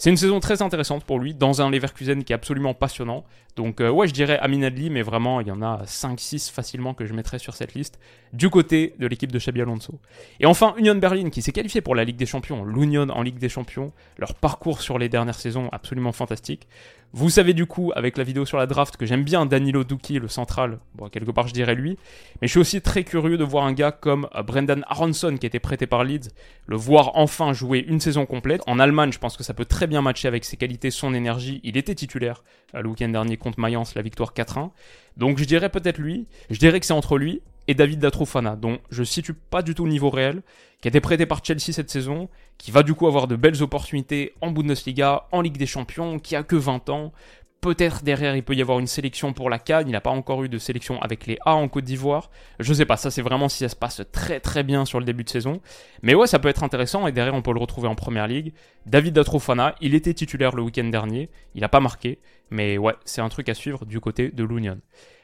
C'est 0.04 0.10
une 0.10 0.18
saison 0.18 0.42
très 0.42 0.62
intéressante 0.62 1.06
pour 1.06 1.18
lui, 1.18 1.34
dans 1.34 1.62
un 1.62 1.72
Leverkusen 1.72 2.26
qui 2.26 2.34
est 2.34 2.36
absolument 2.36 2.74
passionnant. 2.74 3.24
Donc 3.56 3.80
euh, 3.80 3.90
ouais, 3.90 4.06
je 4.06 4.14
dirais 4.14 4.38
Amin 4.40 4.62
Adli, 4.64 4.90
mais 4.90 5.02
vraiment, 5.02 5.40
il 5.40 5.48
y 5.48 5.52
en 5.52 5.62
a 5.62 5.84
5-6 5.86 6.52
facilement 6.52 6.94
que 6.94 7.06
je 7.06 7.14
mettrais 7.14 7.40
sur 7.40 7.54
cette 7.54 7.74
liste, 7.74 8.02
du 8.34 8.50
côté 8.50 8.96
de 9.00 9.08
l'équipe 9.08 9.32
de 9.32 9.40
Xabi 9.40 9.62
Alonso. 9.62 10.02
Et 10.42 10.46
enfin, 10.46 10.74
Union 10.78 10.96
Berlin, 10.96 11.30
qui 11.30 11.42
s'est 11.42 11.54
qualifié 11.54 11.80
pour 11.80 11.96
la 11.96 12.04
Ligue 12.04 12.18
des 12.18 12.26
Champions, 12.26 12.66
l'Union 12.66 13.08
en 13.12 13.22
Ligue 13.22 13.38
des 13.38 13.48
Champions, 13.48 13.94
leur 14.18 14.34
parcours 14.34 14.82
sur 14.82 15.00
les 15.00 15.08
dernières 15.08 15.40
saisons 15.40 15.70
absolument 15.72 16.12
fantastique. 16.12 16.68
Vous 17.16 17.30
savez 17.30 17.54
du 17.54 17.68
coup, 17.68 17.92
avec 17.96 18.18
la 18.18 18.24
vidéo 18.24 18.44
sur 18.44 18.58
la 18.58 18.66
draft, 18.66 18.98
que 18.98 19.06
j'aime 19.06 19.24
bien 19.24 19.46
Danilo 19.46 19.84
Duki, 19.84 20.18
le 20.18 20.28
central. 20.28 20.80
Bon, 20.96 21.10
quelque 21.10 21.30
part, 21.30 21.48
je 21.48 21.54
dirais 21.54 21.76
lui. 21.76 21.96
Mais 22.42 22.48
je 22.48 22.54
suis 22.54 22.60
aussi 22.60 22.82
très 22.82 23.04
curieux 23.04 23.38
de 23.38 23.44
voir 23.44 23.66
un 23.66 23.74
gars 23.74 23.92
comme 23.92 24.28
euh, 24.34 24.42
Brendan 24.42 24.84
Aronson, 24.88 25.38
qui 25.38 25.46
était 25.46 25.60
prêté 25.60 25.86
par 25.86 26.04
Leeds, 26.04 26.30
le 26.66 26.76
voir 26.76 27.12
enfin 27.14 27.54
jouer 27.54 27.86
une 27.88 28.00
saison 28.00 28.26
complète. 28.26 28.62
En 28.66 28.80
Allemagne, 28.80 29.12
je 29.12 29.20
pense 29.20 29.38
que 29.38 29.44
ça 29.44 29.54
peut 29.54 29.66
très 29.66 29.86
bien 29.86 29.93
matcher 30.02 30.28
avec 30.28 30.46
ses 30.46 30.58
qualités, 30.58 30.92
son 30.92 31.14
énergie. 31.14 31.60
Il 31.64 31.78
était 31.78 31.96
titulaire 31.96 32.44
euh, 32.76 32.82
le 32.82 32.90
week-end 32.90 33.10
dernier 33.10 33.38
contre 33.38 33.60
Mayence, 33.60 33.96
la 33.96 34.02
victoire 34.02 34.34
4-1. 34.34 34.72
Donc 35.18 35.38
je 35.38 35.46
dirais 35.46 35.70
peut-être 35.70 35.98
lui. 35.98 36.28
Je 36.50 36.60
dirais 36.60 36.80
que 36.80 36.86
c'est 36.86 36.94
entre 36.94 37.18
lui 37.18 37.42
et 37.68 37.74
David 37.74 38.00
Datrofana, 38.00 38.56
dont 38.56 38.80
je 38.90 39.04
situe 39.04 39.34
pas 39.34 39.62
du 39.62 39.74
tout 39.74 39.86
le 39.86 39.92
niveau 39.92 40.10
réel, 40.10 40.42
qui 40.82 40.88
a 40.88 40.90
été 40.90 41.00
prêté 41.00 41.26
par 41.26 41.44
Chelsea 41.44 41.72
cette 41.72 41.90
saison, 41.90 42.28
qui 42.58 42.72
va 42.72 42.84
du 42.84 42.94
coup 42.94 43.08
avoir 43.08 43.28
de 43.28 43.36
belles 43.36 43.64
opportunités 43.64 44.34
en 44.42 44.52
Bundesliga, 44.52 45.28
en 45.32 45.42
Ligue 45.42 45.58
des 45.58 45.66
Champions, 45.66 46.20
qui 46.20 46.36
a 46.36 46.44
que 46.44 46.58
20 46.58 46.90
ans. 46.90 47.14
Peut-être 47.64 48.04
derrière 48.04 48.36
il 48.36 48.44
peut 48.44 48.56
y 48.56 48.62
avoir 48.62 48.80
une 48.80 48.88
sélection 48.88 49.32
pour 49.32 49.50
la 49.50 49.58
Cannes, 49.58 49.88
il 49.88 49.94
n'a 49.94 50.02
pas 50.02 50.10
encore 50.10 50.44
eu 50.44 50.50
de 50.50 50.58
sélection 50.58 51.02
avec 51.02 51.26
les 51.28 51.38
A 51.46 51.56
en 51.56 51.70
Côte 51.70 51.86
d'Ivoire. 51.86 52.30
Je 52.60 52.74
sais 52.74 52.84
pas, 52.84 52.98
ça 52.98 53.10
c'est 53.10 53.22
vraiment 53.22 53.48
si 53.48 53.60
ça 53.60 53.70
se 53.70 53.76
passe 53.78 54.02
très 54.12 54.42
très 54.42 54.64
bien 54.64 54.84
sur 54.84 55.00
le 55.00 55.06
début 55.06 55.24
de 55.24 55.30
saison. 55.30 55.62
Mais 56.02 56.14
ouais, 56.14 56.28
ça 56.28 56.40
peut 56.40 56.50
être 56.50 56.64
intéressant 56.64 57.08
et 57.08 57.14
derrière 57.14 57.34
on 57.34 57.42
peut 57.42 57.54
le 57.54 57.62
retrouver 57.62 57.88
en 57.88 57.96
première 57.96 58.28
ligue. 58.28 58.52
David 58.86 59.14
Datrofana, 59.14 59.76
il 59.80 59.96
était 59.96 60.14
titulaire 60.14 60.54
le 60.54 60.62
week-end 60.62 60.84
dernier, 60.84 61.30
il 61.56 61.62
n'a 61.62 61.70
pas 61.70 61.80
marqué, 61.80 62.20
mais 62.50 62.78
ouais, 62.78 62.96
c'est 63.06 63.22
un 63.22 63.30
truc 63.30 63.48
à 63.48 63.54
suivre 63.54 63.86
du 63.86 64.02
côté 64.02 64.28
de 64.28 64.44
l'Union. 64.44 64.82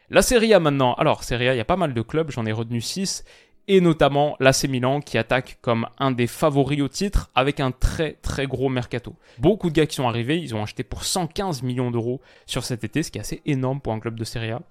La 0.09 0.21
Serie 0.21 0.53
A 0.53 0.59
maintenant. 0.59 0.93
Alors, 0.93 1.23
Serie 1.23 1.49
A, 1.49 1.53
il 1.53 1.57
y 1.57 1.61
a 1.61 1.65
pas 1.65 1.75
mal 1.75 1.93
de 1.93 2.01
clubs, 2.01 2.31
j'en 2.31 2.45
ai 2.45 2.51
retenu 2.51 2.81
6 2.81 3.25
et 3.69 3.81
notamment 3.81 4.35
l'AC 4.39 4.67
Milan 4.67 4.99
qui 4.99 5.17
attaque 5.17 5.59
comme 5.61 5.87
un 5.99 6.09
des 6.11 6.25
favoris 6.25 6.81
au 6.81 6.87
titre 6.87 7.29
avec 7.35 7.59
un 7.59 7.71
très 7.71 8.13
très 8.23 8.47
gros 8.47 8.67
mercato. 8.67 9.15
Beaucoup 9.37 9.69
de 9.69 9.75
gars 9.75 9.85
qui 9.85 9.95
sont 9.95 10.07
arrivés, 10.07 10.39
ils 10.39 10.55
ont 10.55 10.63
acheté 10.63 10.83
pour 10.83 11.03
115 11.03 11.61
millions 11.61 11.91
d'euros 11.91 12.19
sur 12.47 12.63
cet 12.65 12.83
été, 12.83 13.03
ce 13.03 13.11
qui 13.11 13.19
est 13.19 13.21
assez 13.21 13.41
énorme 13.45 13.79
pour 13.79 13.93
un 13.93 13.99
club 13.99 14.17
de 14.19 14.23
Serie 14.23 14.51
A. 14.51 14.61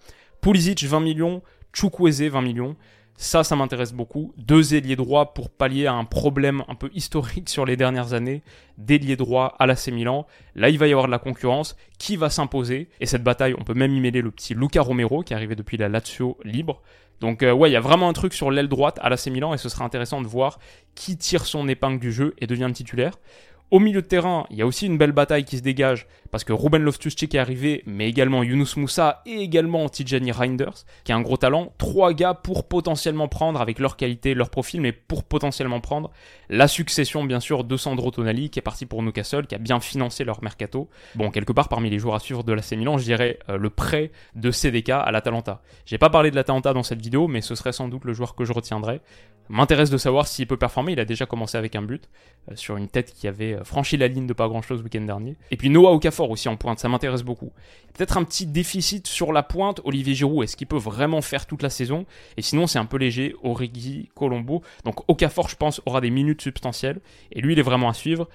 Pulisic 0.40 0.82
20 0.82 1.00
millions, 1.00 1.42
Chukwueze 1.72 2.22
20 2.22 2.42
millions. 2.42 2.76
Ça, 3.20 3.42
ça 3.42 3.56
m'intéresse 3.56 3.92
beaucoup. 3.92 4.32
Deux 4.36 4.76
ailiers 4.76 4.94
droits 4.94 5.34
pour 5.34 5.50
pallier 5.50 5.88
à 5.88 5.92
un 5.92 6.04
problème 6.04 6.62
un 6.68 6.76
peu 6.76 6.88
historique 6.94 7.48
sur 7.50 7.66
les 7.66 7.76
dernières 7.76 8.12
années. 8.12 8.42
D'ailier 8.78 9.16
droit 9.16 9.56
à 9.58 9.66
l'AC 9.66 9.88
Milan. 9.88 10.24
Là, 10.54 10.68
il 10.70 10.78
va 10.78 10.86
y 10.86 10.92
avoir 10.92 11.06
de 11.06 11.10
la 11.10 11.18
concurrence. 11.18 11.76
Qui 11.98 12.14
va 12.14 12.30
s'imposer? 12.30 12.88
Et 13.00 13.06
cette 13.06 13.24
bataille, 13.24 13.56
on 13.58 13.64
peut 13.64 13.74
même 13.74 13.92
y 13.92 14.00
mêler 14.00 14.22
le 14.22 14.30
petit 14.30 14.54
Luca 14.54 14.80
Romero 14.80 15.24
qui 15.24 15.32
est 15.32 15.36
arrivé 15.36 15.56
depuis 15.56 15.76
la 15.76 15.88
Lazio 15.88 16.38
libre. 16.44 16.80
Donc 17.20 17.42
euh, 17.42 17.50
ouais, 17.50 17.68
il 17.68 17.72
y 17.72 17.76
a 17.76 17.80
vraiment 17.80 18.08
un 18.08 18.12
truc 18.12 18.32
sur 18.32 18.52
l'aile 18.52 18.68
droite 18.68 19.00
à 19.02 19.08
l'AC 19.08 19.26
Milan 19.26 19.52
et 19.52 19.58
ce 19.58 19.68
sera 19.68 19.84
intéressant 19.84 20.22
de 20.22 20.28
voir 20.28 20.60
qui 20.94 21.16
tire 21.16 21.44
son 21.44 21.66
épingle 21.66 21.98
du 21.98 22.12
jeu 22.12 22.36
et 22.38 22.46
devient 22.46 22.66
le 22.68 22.72
titulaire. 22.72 23.18
Au 23.72 23.80
milieu 23.80 24.00
de 24.00 24.06
terrain, 24.06 24.46
il 24.50 24.56
y 24.56 24.62
a 24.62 24.66
aussi 24.66 24.86
une 24.86 24.96
belle 24.96 25.10
bataille 25.10 25.44
qui 25.44 25.58
se 25.58 25.62
dégage 25.62 26.06
parce 26.30 26.44
que 26.44 26.52
Ruben 26.52 26.82
Loftus-Cheek 26.82 27.34
est 27.34 27.38
arrivé, 27.38 27.82
mais 27.86 28.08
également 28.08 28.42
Yunus 28.42 28.76
Moussa 28.76 29.22
et 29.26 29.40
également 29.40 29.88
Tijani 29.88 30.32
Reinders, 30.32 30.84
qui 31.04 31.12
est 31.12 31.14
un 31.14 31.20
gros 31.20 31.36
talent. 31.36 31.72
Trois 31.78 32.12
gars 32.12 32.34
pour 32.34 32.68
potentiellement 32.68 33.28
prendre, 33.28 33.60
avec 33.60 33.78
leur 33.78 33.96
qualité, 33.96 34.34
leur 34.34 34.50
profil, 34.50 34.80
mais 34.80 34.92
pour 34.92 35.24
potentiellement 35.24 35.80
prendre 35.80 36.10
la 36.48 36.68
succession, 36.68 37.24
bien 37.24 37.40
sûr, 37.40 37.64
de 37.64 37.76
Sandro 37.76 38.10
Tonali, 38.10 38.50
qui 38.50 38.58
est 38.58 38.62
parti 38.62 38.86
pour 38.86 39.02
Newcastle, 39.02 39.46
qui 39.46 39.54
a 39.54 39.58
bien 39.58 39.80
financé 39.80 40.24
leur 40.24 40.42
mercato. 40.42 40.88
Bon, 41.14 41.30
quelque 41.30 41.52
part, 41.52 41.68
parmi 41.68 41.90
les 41.90 41.98
joueurs 41.98 42.14
à 42.14 42.20
suivre 42.20 42.44
de 42.44 42.52
la 42.52 42.62
Milan, 42.76 42.98
je 42.98 43.04
dirais 43.04 43.38
euh, 43.48 43.56
le 43.56 43.70
prêt 43.70 44.10
de 44.34 44.50
CDK 44.50 44.90
à 44.90 45.10
l'Atalanta. 45.10 45.62
J'ai 45.86 45.98
pas 45.98 46.10
parlé 46.10 46.30
de 46.30 46.36
l'Atalanta 46.36 46.72
dans 46.72 46.82
cette 46.82 47.00
vidéo, 47.00 47.28
mais 47.28 47.40
ce 47.40 47.54
serait 47.54 47.72
sans 47.72 47.88
doute 47.88 48.04
le 48.04 48.12
joueur 48.12 48.34
que 48.34 48.44
je 48.44 48.52
retiendrai. 48.52 49.00
M'intéresse 49.48 49.90
de 49.90 49.96
savoir 49.96 50.26
s'il 50.26 50.46
peut 50.46 50.58
performer. 50.58 50.92
Il 50.92 51.00
a 51.00 51.06
déjà 51.06 51.24
commencé 51.24 51.56
avec 51.56 51.74
un 51.74 51.82
but 51.82 52.08
euh, 52.50 52.56
sur 52.56 52.76
une 52.76 52.88
tête 52.88 53.14
qui 53.14 53.26
avait 53.26 53.54
euh, 53.54 53.64
franchi 53.64 53.96
la 53.96 54.08
ligne 54.08 54.26
de 54.26 54.34
pas 54.34 54.48
grand 54.48 54.60
chose 54.60 54.78
le 54.78 54.84
week-end 54.84 55.00
dernier. 55.00 55.36
Et 55.50 55.56
puis 55.56 55.70
Noah 55.70 55.92
Okafor 55.92 56.17
aussi 56.26 56.48
en 56.48 56.56
pointe, 56.56 56.78
ça 56.78 56.88
m'intéresse 56.88 57.22
beaucoup. 57.22 57.52
Peut-être 57.94 58.16
un 58.16 58.24
petit 58.24 58.46
déficit 58.46 59.06
sur 59.06 59.32
la 59.32 59.42
pointe. 59.42 59.80
Olivier 59.84 60.14
Giroud, 60.14 60.44
est-ce 60.44 60.56
qu'il 60.56 60.66
peut 60.66 60.76
vraiment 60.76 61.20
faire 61.22 61.46
toute 61.46 61.62
la 61.62 61.70
saison? 61.70 62.06
Et 62.36 62.42
sinon, 62.42 62.66
c'est 62.66 62.78
un 62.78 62.84
peu 62.84 62.96
léger. 62.96 63.34
Origi, 63.42 64.08
Colombo. 64.14 64.62
Donc 64.84 65.08
Okafor, 65.08 65.48
je 65.48 65.56
pense, 65.56 65.80
aura 65.86 66.00
des 66.00 66.10
minutes 66.10 66.42
substantielles. 66.42 67.00
Et 67.32 67.40
lui, 67.40 67.54
il 67.54 67.58
est 67.58 67.62
vraiment 67.62 67.88
à 67.88 67.94
suivre. 67.94 68.28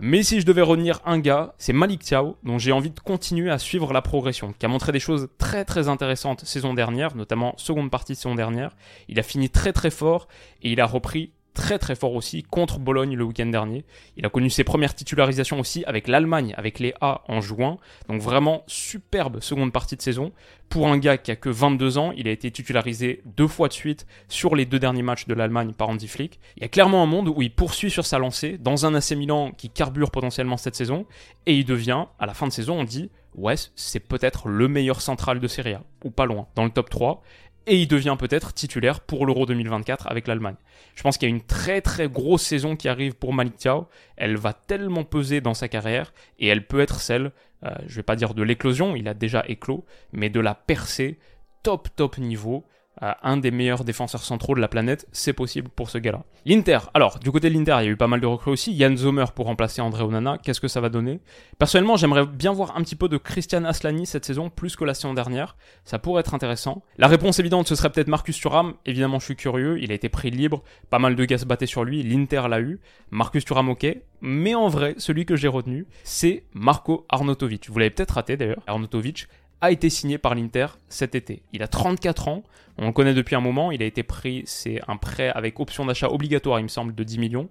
Mais 0.00 0.22
si 0.22 0.40
je 0.40 0.46
devais 0.46 0.62
retenir 0.62 1.00
un 1.06 1.18
gars, 1.18 1.54
c'est 1.56 1.72
Malik 1.72 2.02
Tiao, 2.02 2.36
dont 2.42 2.58
j'ai 2.58 2.72
envie 2.72 2.90
de 2.90 3.00
continuer 3.00 3.50
à 3.50 3.58
suivre 3.58 3.94
la 3.94 4.02
progression, 4.02 4.52
qui 4.58 4.66
a 4.66 4.68
montré 4.68 4.92
des 4.92 5.00
choses 5.00 5.28
très 5.38 5.64
très 5.64 5.88
intéressantes 5.88 6.44
saison 6.44 6.74
dernière, 6.74 7.16
notamment 7.16 7.54
seconde 7.56 7.90
partie 7.90 8.12
de 8.12 8.18
saison 8.18 8.34
dernière. 8.34 8.76
Il 9.08 9.18
a 9.18 9.22
fini 9.22 9.48
très 9.48 9.72
très 9.72 9.90
fort 9.90 10.28
et 10.62 10.70
il 10.70 10.82
a 10.82 10.86
repris 10.86 11.30
très 11.56 11.78
très 11.78 11.96
fort 11.96 12.12
aussi 12.12 12.42
contre 12.42 12.78
Bologne 12.78 13.16
le 13.16 13.24
week-end 13.24 13.46
dernier. 13.46 13.84
Il 14.18 14.26
a 14.26 14.28
connu 14.28 14.50
ses 14.50 14.62
premières 14.62 14.94
titularisations 14.94 15.58
aussi 15.58 15.84
avec 15.86 16.06
l'Allemagne, 16.06 16.54
avec 16.56 16.78
les 16.78 16.92
A 17.00 17.22
en 17.28 17.40
juin. 17.40 17.78
Donc 18.08 18.20
vraiment 18.20 18.62
superbe 18.66 19.40
seconde 19.40 19.72
partie 19.72 19.96
de 19.96 20.02
saison. 20.02 20.32
Pour 20.68 20.88
un 20.88 20.98
gars 20.98 21.16
qui 21.16 21.30
a 21.30 21.36
que 21.36 21.48
22 21.48 21.96
ans, 21.96 22.12
il 22.16 22.28
a 22.28 22.30
été 22.30 22.50
titularisé 22.50 23.22
deux 23.24 23.48
fois 23.48 23.68
de 23.68 23.72
suite 23.72 24.06
sur 24.28 24.54
les 24.54 24.66
deux 24.66 24.78
derniers 24.78 25.02
matchs 25.02 25.26
de 25.26 25.34
l'Allemagne 25.34 25.72
par 25.72 25.88
Andy 25.88 26.08
Flick. 26.08 26.38
Il 26.56 26.62
y 26.62 26.66
a 26.66 26.68
clairement 26.68 27.02
un 27.02 27.06
monde 27.06 27.28
où 27.28 27.40
il 27.40 27.50
poursuit 27.50 27.90
sur 27.90 28.04
sa 28.04 28.18
lancée 28.18 28.58
dans 28.58 28.84
un 28.84 28.94
AC 28.94 29.12
Milan 29.12 29.52
qui 29.56 29.70
carbure 29.70 30.10
potentiellement 30.10 30.58
cette 30.58 30.76
saison 30.76 31.06
et 31.46 31.54
il 31.54 31.64
devient, 31.64 32.04
à 32.18 32.26
la 32.26 32.34
fin 32.34 32.46
de 32.46 32.52
saison, 32.52 32.80
on 32.80 32.84
dit 32.84 33.10
ouais, 33.36 33.54
c'est 33.76 34.00
peut-être 34.00 34.48
le 34.48 34.68
meilleur 34.68 35.00
central 35.00 35.40
de 35.40 35.48
Serie 35.48 35.74
A, 35.74 35.82
ou 36.04 36.10
pas 36.10 36.26
loin, 36.26 36.46
dans 36.54 36.64
le 36.64 36.70
top 36.70 36.90
3 36.90 37.22
et 37.66 37.76
il 37.76 37.88
devient 37.88 38.16
peut-être 38.18 38.54
titulaire 38.54 39.00
pour 39.00 39.26
l'Euro 39.26 39.46
2024 39.46 40.06
avec 40.08 40.26
l'Allemagne. 40.26 40.56
Je 40.94 41.02
pense 41.02 41.18
qu'il 41.18 41.28
y 41.28 41.32
a 41.32 41.34
une 41.34 41.42
très 41.42 41.80
très 41.80 42.08
grosse 42.08 42.42
saison 42.42 42.76
qui 42.76 42.88
arrive 42.88 43.14
pour 43.14 43.32
Malik. 43.32 43.68
Elle 44.16 44.36
va 44.36 44.52
tellement 44.52 45.04
peser 45.04 45.40
dans 45.40 45.54
sa 45.54 45.68
carrière 45.68 46.12
et 46.38 46.46
elle 46.46 46.66
peut 46.66 46.80
être 46.80 47.00
celle, 47.00 47.32
euh, 47.64 47.70
je 47.86 47.96
vais 47.96 48.02
pas 48.02 48.16
dire 48.16 48.34
de 48.34 48.42
l'éclosion, 48.42 48.94
il 48.96 49.08
a 49.08 49.14
déjà 49.14 49.44
éclos, 49.48 49.84
mais 50.12 50.30
de 50.30 50.40
la 50.40 50.54
percée 50.54 51.18
top 51.62 51.88
top 51.96 52.18
niveau 52.18 52.64
un 53.00 53.36
des 53.36 53.50
meilleurs 53.50 53.84
défenseurs 53.84 54.22
centraux 54.22 54.54
de 54.54 54.60
la 54.60 54.68
planète, 54.68 55.06
c'est 55.12 55.32
possible 55.32 55.68
pour 55.68 55.90
ce 55.90 55.98
gars-là. 55.98 56.24
L'Inter, 56.46 56.78
alors 56.94 57.18
du 57.18 57.30
côté 57.30 57.50
de 57.50 57.54
l'Inter, 57.54 57.76
il 57.80 57.84
y 57.84 57.88
a 57.88 57.90
eu 57.90 57.96
pas 57.96 58.06
mal 58.06 58.20
de 58.20 58.26
recrues 58.26 58.52
aussi. 58.52 58.72
Yann 58.72 58.96
Zomer 58.96 59.26
pour 59.34 59.46
remplacer 59.46 59.82
André 59.82 60.02
Onana, 60.02 60.38
qu'est-ce 60.38 60.60
que 60.60 60.68
ça 60.68 60.80
va 60.80 60.88
donner? 60.88 61.20
Personnellement, 61.58 61.96
j'aimerais 61.96 62.26
bien 62.26 62.52
voir 62.52 62.76
un 62.76 62.82
petit 62.82 62.96
peu 62.96 63.08
de 63.08 63.18
Christian 63.18 63.64
Aslani 63.64 64.06
cette 64.06 64.24
saison, 64.24 64.48
plus 64.48 64.76
que 64.76 64.84
la 64.84 64.94
saison 64.94 65.14
dernière. 65.14 65.56
Ça 65.84 65.98
pourrait 65.98 66.20
être 66.20 66.34
intéressant. 66.34 66.82
La 66.96 67.06
réponse 67.06 67.38
évidente, 67.38 67.68
ce 67.68 67.74
serait 67.74 67.90
peut-être 67.90 68.08
Marcus 68.08 68.38
Thuram. 68.38 68.74
Évidemment, 68.86 69.18
je 69.18 69.26
suis 69.26 69.36
curieux. 69.36 69.78
Il 69.82 69.92
a 69.92 69.94
été 69.94 70.08
pris 70.08 70.30
libre. 70.30 70.62
Pas 70.90 70.98
mal 70.98 71.16
de 71.16 71.24
gars 71.24 71.38
se 71.38 71.44
battaient 71.44 71.66
sur 71.66 71.84
lui. 71.84 72.02
L'Inter 72.02 72.42
l'a 72.48 72.60
eu. 72.60 72.80
Marcus 73.10 73.44
Thuram, 73.44 73.68
ok. 73.68 73.86
Mais 74.22 74.54
en 74.54 74.68
vrai, 74.68 74.94
celui 74.98 75.26
que 75.26 75.36
j'ai 75.36 75.48
retenu, 75.48 75.86
c'est 76.02 76.44
Marco 76.54 77.06
Arnautovic. 77.10 77.68
Vous 77.68 77.78
l'avez 77.78 77.90
peut-être 77.90 78.12
raté 78.12 78.36
d'ailleurs. 78.36 78.62
Arnautovic 78.66 79.28
a 79.60 79.70
été 79.70 79.90
signé 79.90 80.18
par 80.18 80.34
l'Inter 80.34 80.66
cet 80.88 81.14
été. 81.14 81.42
Il 81.52 81.62
a 81.62 81.68
34 81.68 82.28
ans, 82.28 82.42
on 82.78 82.86
le 82.86 82.92
connaît 82.92 83.14
depuis 83.14 83.36
un 83.36 83.40
moment, 83.40 83.70
il 83.70 83.82
a 83.82 83.86
été 83.86 84.02
pris, 84.02 84.42
c'est 84.46 84.80
un 84.88 84.96
prêt 84.96 85.30
avec 85.30 85.60
option 85.60 85.86
d'achat 85.86 86.08
obligatoire, 86.08 86.60
il 86.60 86.64
me 86.64 86.68
semble, 86.68 86.94
de 86.94 87.04
10 87.04 87.18
millions. 87.18 87.48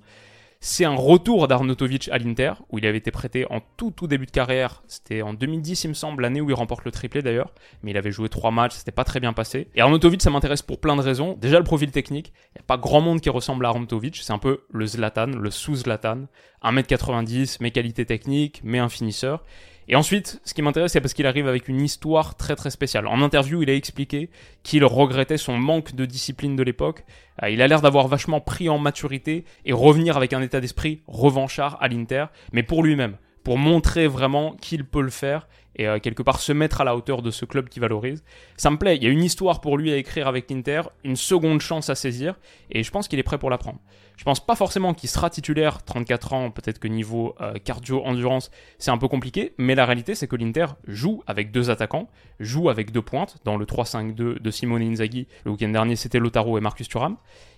C'est 0.67 0.85
un 0.85 0.95
retour 0.95 1.47
d'Arnautovic 1.47 2.09
à 2.11 2.17
l'Inter, 2.17 2.53
où 2.71 2.79
il 2.79 2.87
avait 2.87 2.97
été 2.97 3.11
prêté 3.11 3.45
en 3.51 3.59
tout 3.77 3.91
tout 3.91 4.07
début 4.07 4.25
de 4.25 4.31
carrière. 4.31 4.81
C'était 4.87 5.21
en 5.21 5.33
2010, 5.33 5.83
il 5.83 5.89
me 5.89 5.93
semble, 5.93 6.23
l'année 6.23 6.41
où 6.41 6.49
il 6.49 6.55
remporte 6.55 6.85
le 6.85 6.91
triplé 6.91 7.21
d'ailleurs. 7.21 7.53
Mais 7.83 7.91
il 7.91 7.97
avait 7.97 8.11
joué 8.11 8.29
trois 8.29 8.49
matchs, 8.49 8.73
c'était 8.73 8.91
pas 8.91 9.03
très 9.03 9.19
bien 9.19 9.31
passé. 9.31 9.67
Et 9.75 9.81
Arnautovic, 9.81 10.23
ça 10.23 10.31
m'intéresse 10.31 10.63
pour 10.63 10.79
plein 10.79 10.95
de 10.95 11.01
raisons. 11.01 11.37
Déjà, 11.39 11.59
le 11.59 11.63
profil 11.63 11.91
technique. 11.91 12.33
Il 12.55 12.59
n'y 12.59 12.61
a 12.61 12.65
pas 12.65 12.77
grand 12.77 13.01
monde 13.01 13.21
qui 13.21 13.29
ressemble 13.29 13.63
à 13.65 13.69
Arnautovic. 13.69 14.15
C'est 14.15 14.33
un 14.33 14.39
peu 14.39 14.61
le 14.71 14.87
Zlatan, 14.87 15.27
le 15.27 15.51
sous-Zlatan. 15.51 16.25
1m90, 16.63 17.57
mes 17.59 17.69
qualités 17.69 18.05
techniques, 18.05 18.61
mais 18.63 18.79
un 18.79 18.89
finisseur. 18.89 19.43
Et 19.87 19.95
ensuite, 19.95 20.41
ce 20.43 20.53
qui 20.53 20.61
m'intéresse, 20.61 20.93
c'est 20.93 21.01
parce 21.01 21.13
qu'il 21.13 21.27
arrive 21.27 21.47
avec 21.47 21.67
une 21.67 21.81
histoire 21.81 22.35
très 22.35 22.55
très 22.55 22.71
spéciale. 22.71 23.07
En 23.07 23.21
interview, 23.21 23.61
il 23.61 23.69
a 23.69 23.75
expliqué 23.75 24.29
qu'il 24.63 24.83
regrettait 24.83 25.37
son 25.37 25.57
manque 25.57 25.93
de 25.93 26.05
discipline 26.05 26.55
de 26.55 26.63
l'époque. 26.63 27.05
Euh, 27.43 27.49
il 27.49 27.61
a 27.61 27.67
l'air 27.67 27.81
d'avoir 27.81 28.07
vachement 28.07 28.41
pris 28.41 28.67
en 28.67 28.79
maturité 28.79 29.45
et 29.65 29.73
revenir 29.73 30.17
avec 30.17 30.33
un 30.33 30.41
état 30.41 30.59
d'esprit 30.59 31.01
revanchard 31.07 31.77
à 31.81 31.87
l'Inter, 31.87 32.25
mais 32.51 32.63
pour 32.63 32.83
lui-même, 32.83 33.17
pour 33.45 33.59
montrer 33.59 34.07
vraiment 34.07 34.55
qu'il 34.55 34.85
peut 34.85 35.03
le 35.03 35.11
faire 35.11 35.47
et 35.75 35.87
euh, 35.87 35.99
quelque 35.99 36.23
part 36.23 36.39
se 36.39 36.51
mettre 36.51 36.81
à 36.81 36.83
la 36.83 36.95
hauteur 36.95 37.21
de 37.21 37.29
ce 37.29 37.45
club 37.45 37.69
qui 37.69 37.79
valorise. 37.79 38.23
Ça 38.57 38.71
me 38.71 38.77
plaît, 38.77 38.95
il 38.95 39.03
y 39.03 39.07
a 39.07 39.09
une 39.09 39.23
histoire 39.23 39.61
pour 39.61 39.77
lui 39.77 39.91
à 39.91 39.97
écrire 39.97 40.27
avec 40.27 40.49
l'Inter, 40.49 40.81
une 41.03 41.15
seconde 41.15 41.61
chance 41.61 41.91
à 41.91 41.95
saisir, 41.95 42.39
et 42.71 42.81
je 42.81 42.89
pense 42.89 43.07
qu'il 43.07 43.19
est 43.19 43.23
prêt 43.23 43.37
pour 43.37 43.51
la 43.51 43.59
prendre. 43.59 43.79
Je 44.17 44.23
pense 44.23 44.43
pas 44.43 44.55
forcément 44.55 44.95
qu'il 44.95 45.09
sera 45.09 45.29
titulaire, 45.29 45.83
34 45.83 46.33
ans, 46.33 46.49
peut-être 46.49 46.79
que 46.79 46.87
niveau 46.87 47.35
euh, 47.39 47.53
cardio-endurance, 47.63 48.49
c'est 48.79 48.89
un 48.89 48.97
peu 48.97 49.07
compliqué, 49.07 49.53
mais 49.59 49.75
la 49.75 49.85
réalité 49.85 50.15
c'est 50.15 50.27
que 50.27 50.35
l'Inter 50.35 50.65
joue 50.87 51.21
avec 51.27 51.51
deux 51.51 51.69
attaquants, 51.69 52.09
joue 52.39 52.69
avec 52.69 52.91
deux 52.91 53.03
pointes, 53.03 53.37
dans 53.43 53.57
le 53.57 53.65
3-5-2 53.65 54.41
de 54.41 54.51
Simone 54.51 54.81
Inzaghi, 54.81 55.27
le 55.43 55.51
week-end 55.51 55.69
dernier 55.69 55.95
c'était 55.95 56.17
Lotaro 56.19 56.57
et 56.57 56.61
Marcus 56.61 56.87
Thuram. 56.87 57.17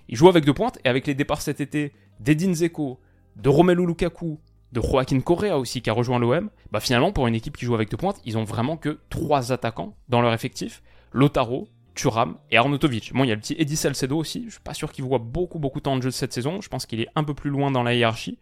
Il 0.10 0.18
joue 0.18 0.28
avec 0.28 0.44
deux 0.44 0.54
pointes, 0.54 0.80
et 0.84 0.90
avec 0.90 1.08
les 1.08 1.14
départs 1.14 1.42
cet 1.42 1.62
été 1.62 1.94
d'Edin 2.20 2.54
Zeko, 2.54 3.00
de 3.38 3.50
Romelu 3.50 3.86
Lukaku, 3.86 4.40
de 4.72 4.82
Joaquin 4.82 5.20
Correa 5.22 5.58
aussi 5.58 5.82
qui 5.82 5.90
a 5.90 5.94
rejoint 5.94 6.20
l'OM, 6.20 6.50
bah 6.72 6.80
finalement 6.80 7.12
pour 7.12 7.28
une 7.28 7.36
équipe 7.36 7.58
qui 7.58 7.66
joue 7.66 7.76
avec 7.76 7.90
deux 7.90 7.98
pointes, 7.98 8.22
ils 8.26 8.38
ont 8.38 8.44
vraiment 8.44 8.78
que 8.78 9.00
trois 9.10 9.52
attaquants 9.52 9.96
dans 10.10 10.22
leur 10.22 10.34
effectif. 10.34 10.82
Lotaro, 11.14 11.70
Turam 11.96 12.38
et 12.52 12.58
Arnautovic. 12.58 13.14
Bon, 13.14 13.24
il 13.24 13.30
y 13.30 13.32
a 13.32 13.36
le 13.36 13.42
petit 13.42 13.56
Eddie 13.58 13.78
Salcedo 13.78 14.18
aussi, 14.18 14.46
je 14.46 14.52
suis 14.52 14.62
pas 14.62 14.74
sûr 14.74 14.92
qu'il 14.92 15.04
voit 15.06 15.20
beaucoup 15.20 15.60
beaucoup 15.60 15.80
de 15.80 15.84
temps 15.84 15.98
de 15.98 16.04
jeu 16.04 16.12
cette 16.12 16.34
saison, 16.34 16.62
je 16.62 16.70
pense 16.70 16.86
qu'il 16.86 17.00
est 17.00 17.10
un 17.16 17.24
peu 17.24 17.34
plus 17.34 17.50
loin 17.50 17.72
dans 17.72 17.84
la 17.84 17.94
hiérarchie. 17.94 18.40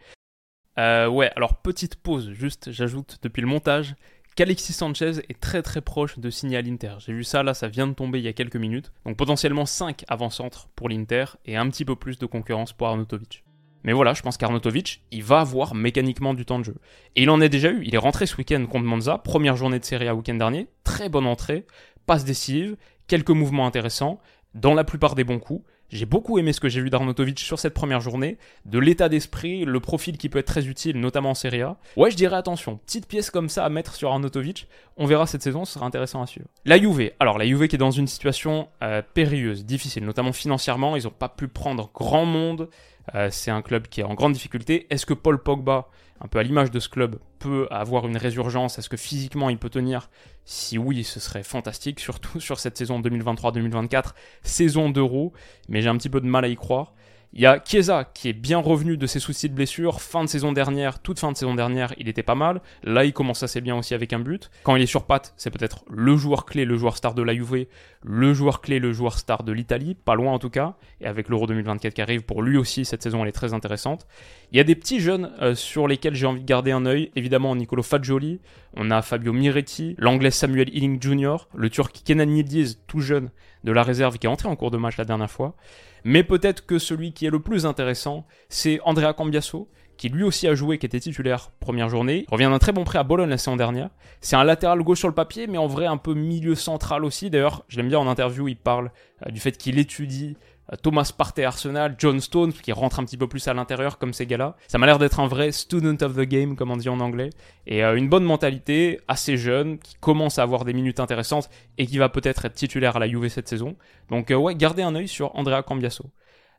Euh, 0.78 1.08
ouais, 1.08 1.32
alors 1.36 1.58
petite 1.58 1.96
pause, 1.96 2.32
juste 2.32 2.72
j'ajoute 2.72 3.20
depuis 3.22 3.42
le 3.42 3.48
montage 3.48 3.96
qu'Alexis 4.36 4.74
Sanchez 4.74 5.22
est 5.30 5.40
très 5.40 5.62
très 5.62 5.80
proche 5.82 6.20
de 6.20 6.30
signer 6.30 6.58
à 6.58 6.62
l'Inter. 6.62 6.96
J'ai 7.00 7.14
vu 7.14 7.24
ça 7.24 7.42
là, 7.42 7.54
ça 7.54 7.70
vient 7.70 7.88
de 7.88 7.94
tomber 7.94 8.20
il 8.20 8.26
y 8.26 8.28
a 8.28 8.34
quelques 8.34 8.58
minutes. 8.58 8.92
Donc 9.06 9.16
potentiellement 9.16 9.66
5 9.66 10.04
avant-centres 10.10 10.68
pour 10.76 10.90
l'Inter 10.90 11.26
et 11.46 11.56
un 11.56 11.70
petit 11.70 11.86
peu 11.86 11.96
plus 11.96 12.20
de 12.20 12.26
concurrence 12.26 12.74
pour 12.74 12.88
Arnautovic. 12.88 13.45
Mais 13.86 13.94
voilà, 13.94 14.16
je 14.16 14.24
pense 14.24 14.36
qu'Arnautovic, 14.36 15.04
il 15.12 15.24
va 15.24 15.42
avoir 15.42 15.76
mécaniquement 15.76 16.34
du 16.34 16.44
temps 16.44 16.58
de 16.58 16.64
jeu. 16.64 16.76
Et 17.16 17.22
il 17.22 17.30
en 17.30 17.40
a 17.40 17.48
déjà 17.48 17.70
eu. 17.70 17.84
Il 17.86 17.94
est 17.94 18.00
rentré 18.00 18.26
ce 18.26 18.36
week-end 18.36 18.66
contre 18.66 18.86
Monza, 18.86 19.20
première 19.20 19.56
journée 19.56 19.78
de 19.78 19.86
Serie 19.86 20.08
A 20.08 20.16
week-end 20.16 20.34
dernier. 20.34 20.68
Très 20.84 21.08
bonne 21.08 21.28
entrée, 21.28 21.68
passe 22.08 22.26
décisive, 22.26 22.78
quelques 23.06 23.30
mouvements 23.30 23.68
intéressants, 23.68 24.20
dans 24.56 24.74
la 24.74 24.84
plupart 24.84 25.14
des 25.14 25.24
bons 25.24 25.38
coups. 25.38 25.64
J'ai 25.90 26.06
beaucoup 26.06 26.40
aimé 26.40 26.52
ce 26.52 26.60
que 26.60 26.68
j'ai 26.68 26.82
vu 26.82 26.90
d'Arnautovic 26.90 27.40
sur 27.40 27.60
cette 27.60 27.74
première 27.74 28.02
journée, 28.02 28.38
de 28.66 28.80
l'état 28.80 29.08
d'esprit, 29.08 29.66
le 29.66 29.80
profil 29.80 30.18
qui 30.18 30.30
peut 30.30 30.40
être 30.40 30.48
très 30.48 30.68
utile, 30.68 31.00
notamment 31.00 31.32
en 31.32 31.36
Serie 31.36 31.62
A. 31.62 31.78
Ouais, 31.96 32.10
je 32.10 32.16
dirais 32.16 32.36
attention, 32.36 32.78
petite 32.78 33.08
pièce 33.08 33.30
comme 33.30 33.50
ça 33.50 33.64
à 33.66 33.70
mettre 33.70 33.94
sur 33.94 34.12
Arnautovic, 34.12 34.68
on 34.98 35.06
verra 35.06 35.28
cette 35.28 35.44
saison, 35.44 35.64
ce 35.64 35.74
sera 35.74 35.86
intéressant 35.86 36.22
à 36.22 36.26
suivre. 36.26 36.48
La 36.66 36.80
Juve, 36.80 37.12
alors 37.20 37.38
la 37.38 37.46
Juve 37.46 37.68
qui 37.68 37.76
est 37.76 37.80
dans 37.80 37.92
une 37.92 38.08
situation 38.08 38.68
euh, 38.84 39.02
périlleuse, 39.14 39.64
difficile, 39.64 40.06
notamment 40.06 40.34
financièrement, 40.34 40.96
ils 40.96 41.04
n'ont 41.04 41.12
pas 41.12 41.30
pu 41.30 41.48
prendre 41.48 41.92
grand 41.94 42.26
monde, 42.26 42.70
euh, 43.14 43.30
c'est 43.32 43.52
un 43.52 43.62
club 43.62 43.88
qui 43.88 44.02
est 44.02 44.04
en 44.04 44.16
grande 44.16 44.34
difficulté. 44.34 44.88
Est-ce 44.90 45.06
que 45.06 45.14
Paul 45.14 45.42
Pogba, 45.42 45.88
un 46.22 46.28
peu 46.28 46.40
à 46.40 46.44
l'image 46.44 46.72
de 46.72 46.80
ce 46.80 46.90
club, 46.90 47.20
peut 47.40 47.68
avoir 47.70 48.08
une 48.08 48.18
résurgence? 48.18 48.80
Est-ce 48.80 48.90
que 48.90 48.98
physiquement 48.98 49.50
il 49.50 49.58
peut 49.58 49.70
tenir 49.70 50.10
Si 50.46 50.78
oui, 50.78 51.04
ce 51.04 51.20
serait 51.20 51.44
fantastique, 51.44 52.00
surtout 52.00 52.40
sur 52.40 52.60
cette 52.60 52.78
saison 52.78 53.02
2023-2024, 53.02 54.14
saison 54.44 54.90
d'euro, 54.90 55.34
mais 55.68 55.82
j'ai 55.82 55.90
un 55.90 55.98
petit 55.98 56.10
peu 56.10 56.22
de 56.22 56.28
mal 56.28 56.46
à 56.46 56.48
y 56.48 56.56
croire. 56.56 56.94
Il 57.38 57.42
y 57.42 57.46
a 57.48 57.62
Chiesa 57.62 58.06
qui 58.06 58.30
est 58.30 58.34
bien 58.34 58.60
revenu 58.60 58.96
de 58.96 59.06
ses 59.08 59.20
soucis 59.20 59.50
de 59.50 59.54
blessure. 59.54 60.00
Fin 60.00 60.24
de 60.24 60.30
saison 60.30 60.54
dernière, 60.54 61.00
toute 61.00 61.20
fin 61.20 61.34
de 61.34 61.38
saison 61.38 61.54
dernière, 61.54 61.94
il 61.98 62.08
était 62.08 62.24
pas 62.24 62.34
mal. 62.34 62.62
Là, 62.82 63.04
il 63.04 63.12
commence 63.12 63.44
assez 63.44 63.60
bien 63.60 63.76
aussi 63.76 63.94
avec 63.94 64.14
un 64.14 64.20
but. 64.20 64.50
Quand 64.64 64.78
il 64.78 64.82
est 64.82 64.86
sur 64.86 65.04
patte, 65.04 65.34
c'est 65.36 65.50
peut-être 65.50 65.84
le 65.90 66.16
joueur 66.16 66.46
clé, 66.46 66.64
le 66.64 66.78
joueur 66.78 66.96
star 66.96 67.14
de 67.14 67.22
la 67.22 67.34
Juve, 67.34 67.66
le 68.04 68.34
joueur 68.34 68.62
clé, 68.62 68.80
le 68.80 68.94
joueur 68.94 69.20
star 69.20 69.44
de 69.44 69.52
l'Italie, 69.52 69.96
pas 69.96 70.16
loin 70.16 70.32
en 70.32 70.40
tout 70.40 70.50
cas. 70.50 70.76
Et 71.02 71.08
avec 71.08 71.28
l'Euro 71.28 71.46
2024 71.46 71.94
qui 71.94 72.02
arrive, 72.02 72.22
pour 72.22 72.42
lui 72.42 72.56
aussi, 72.56 72.86
cette 72.86 73.04
saison, 73.04 73.22
elle 73.24 73.28
est 73.28 73.34
très 73.34 73.54
intéressante. 73.54 74.08
Il 74.54 74.58
y 74.58 74.62
a 74.62 74.64
des 74.64 74.76
petits 74.76 75.02
jeunes 75.02 75.34
euh, 75.42 75.56
sur 75.56 75.90
lesquels 75.90 76.16
j'ai 76.16 76.28
envie 76.28 76.40
de 76.40 76.46
garder 76.46 76.72
un 76.72 76.86
œil. 76.86 77.12
Évidemment, 77.18 77.54
Nicolo 77.54 77.84
Fagioli, 77.84 78.40
on 78.78 78.92
a 78.92 79.02
Fabio 79.02 79.34
Miretti, 79.34 79.96
l'anglais 79.98 80.32
Samuel 80.32 80.70
Ealing 80.70 81.02
Jr., 81.02 81.36
le 81.54 81.70
turc 81.70 82.02
Kenan 82.06 82.30
Yildiz, 82.30 82.80
tout 82.88 83.02
jeune, 83.02 83.30
de 83.66 83.74
la 83.74 83.84
réserve, 83.84 84.20
qui 84.20 84.26
est 84.26 84.30
entré 84.30 84.48
en 84.48 84.56
cours 84.56 84.72
de 84.72 84.78
match 84.78 84.96
la 84.96 85.04
dernière 85.04 85.30
fois. 85.32 85.58
Mais 86.06 86.24
peut-être 86.24 86.68
que 86.68 86.78
celui 86.78 87.14
qui 87.14 87.26
est 87.26 87.32
le 87.32 87.40
plus 87.40 87.66
intéressant, 87.66 88.28
c'est 88.48 88.80
Andrea 88.86 89.14
Cambiasso, 89.14 89.68
qui 89.98 90.10
lui 90.10 90.22
aussi 90.22 90.48
a 90.48 90.54
joué, 90.54 90.78
qui 90.78 90.86
était 90.86 91.00
titulaire 91.00 91.50
première 91.60 91.90
journée. 91.90 92.28
Revient 92.32 92.50
d'un 92.52 92.60
très 92.60 92.74
bon 92.74 92.84
prêt 92.84 93.00
à 93.00 93.04
Bologne 93.04 93.30
la 93.30 93.40
saison 93.40 93.56
dernière. 93.56 93.90
C'est 94.22 94.36
un 94.36 94.44
latéral 94.44 94.80
gauche 94.84 95.00
sur 95.00 95.08
le 95.08 95.16
papier, 95.16 95.48
mais 95.48 95.58
en 95.58 95.66
vrai 95.66 95.88
un 95.88 95.98
peu 95.98 96.14
milieu 96.14 96.54
central 96.54 97.04
aussi. 97.04 97.32
D'ailleurs, 97.32 97.64
je 97.70 97.78
l'aime 97.78 97.88
bien 97.88 97.98
en 97.98 98.08
interview, 98.08 98.48
il 98.48 98.56
parle 98.56 98.92
euh, 99.26 99.32
du 99.32 99.40
fait 99.40 99.58
qu'il 99.58 99.80
étudie 99.80 100.38
Thomas 100.82 101.12
Partey 101.16 101.44
Arsenal, 101.44 101.96
John 101.98 102.20
Stones 102.20 102.54
qui 102.54 102.72
rentre 102.72 103.00
un 103.00 103.06
petit 103.06 103.18
peu 103.18 103.28
plus 103.28 103.48
à 103.48 103.54
l'intérieur 103.54 103.98
comme 103.98 104.14
ces 104.14 104.26
gars-là. 104.26 104.56
Ça 104.68 104.78
m'a 104.78 104.86
l'air 104.86 105.00
d'être 105.00 105.20
un 105.20 105.28
vrai 105.28 105.52
student 105.52 105.98
of 106.06 106.16
the 106.16 106.22
game 106.22 106.56
comme 106.56 106.72
on 106.72 106.78
dit 106.78 106.90
en 106.90 107.00
anglais 107.00 107.30
et 107.68 107.84
euh, 107.84 107.96
une 107.96 108.10
bonne 108.10 108.24
mentalité, 108.24 109.00
assez 109.08 109.38
jeune, 109.38 109.78
qui 109.78 109.96
commence 110.00 110.40
à 110.40 110.44
avoir 110.44 110.66
des 110.66 110.74
minutes 110.74 111.00
intéressantes 111.00 111.50
et 111.78 111.86
qui 111.86 111.98
va 111.98 112.10
peut-être 112.10 112.46
être 112.46 112.54
titulaire 112.54 112.96
à 112.96 113.00
la 113.00 113.08
Juve 113.08 113.28
cette 113.28 113.48
saison. 113.48 113.76
Donc 114.10 114.32
ouais, 114.36 114.56
gardez 114.56 114.84
un 114.84 114.96
œil 114.96 115.08
sur 115.08 115.36
Andrea 115.36 115.62
Cambiasso. 115.64 116.06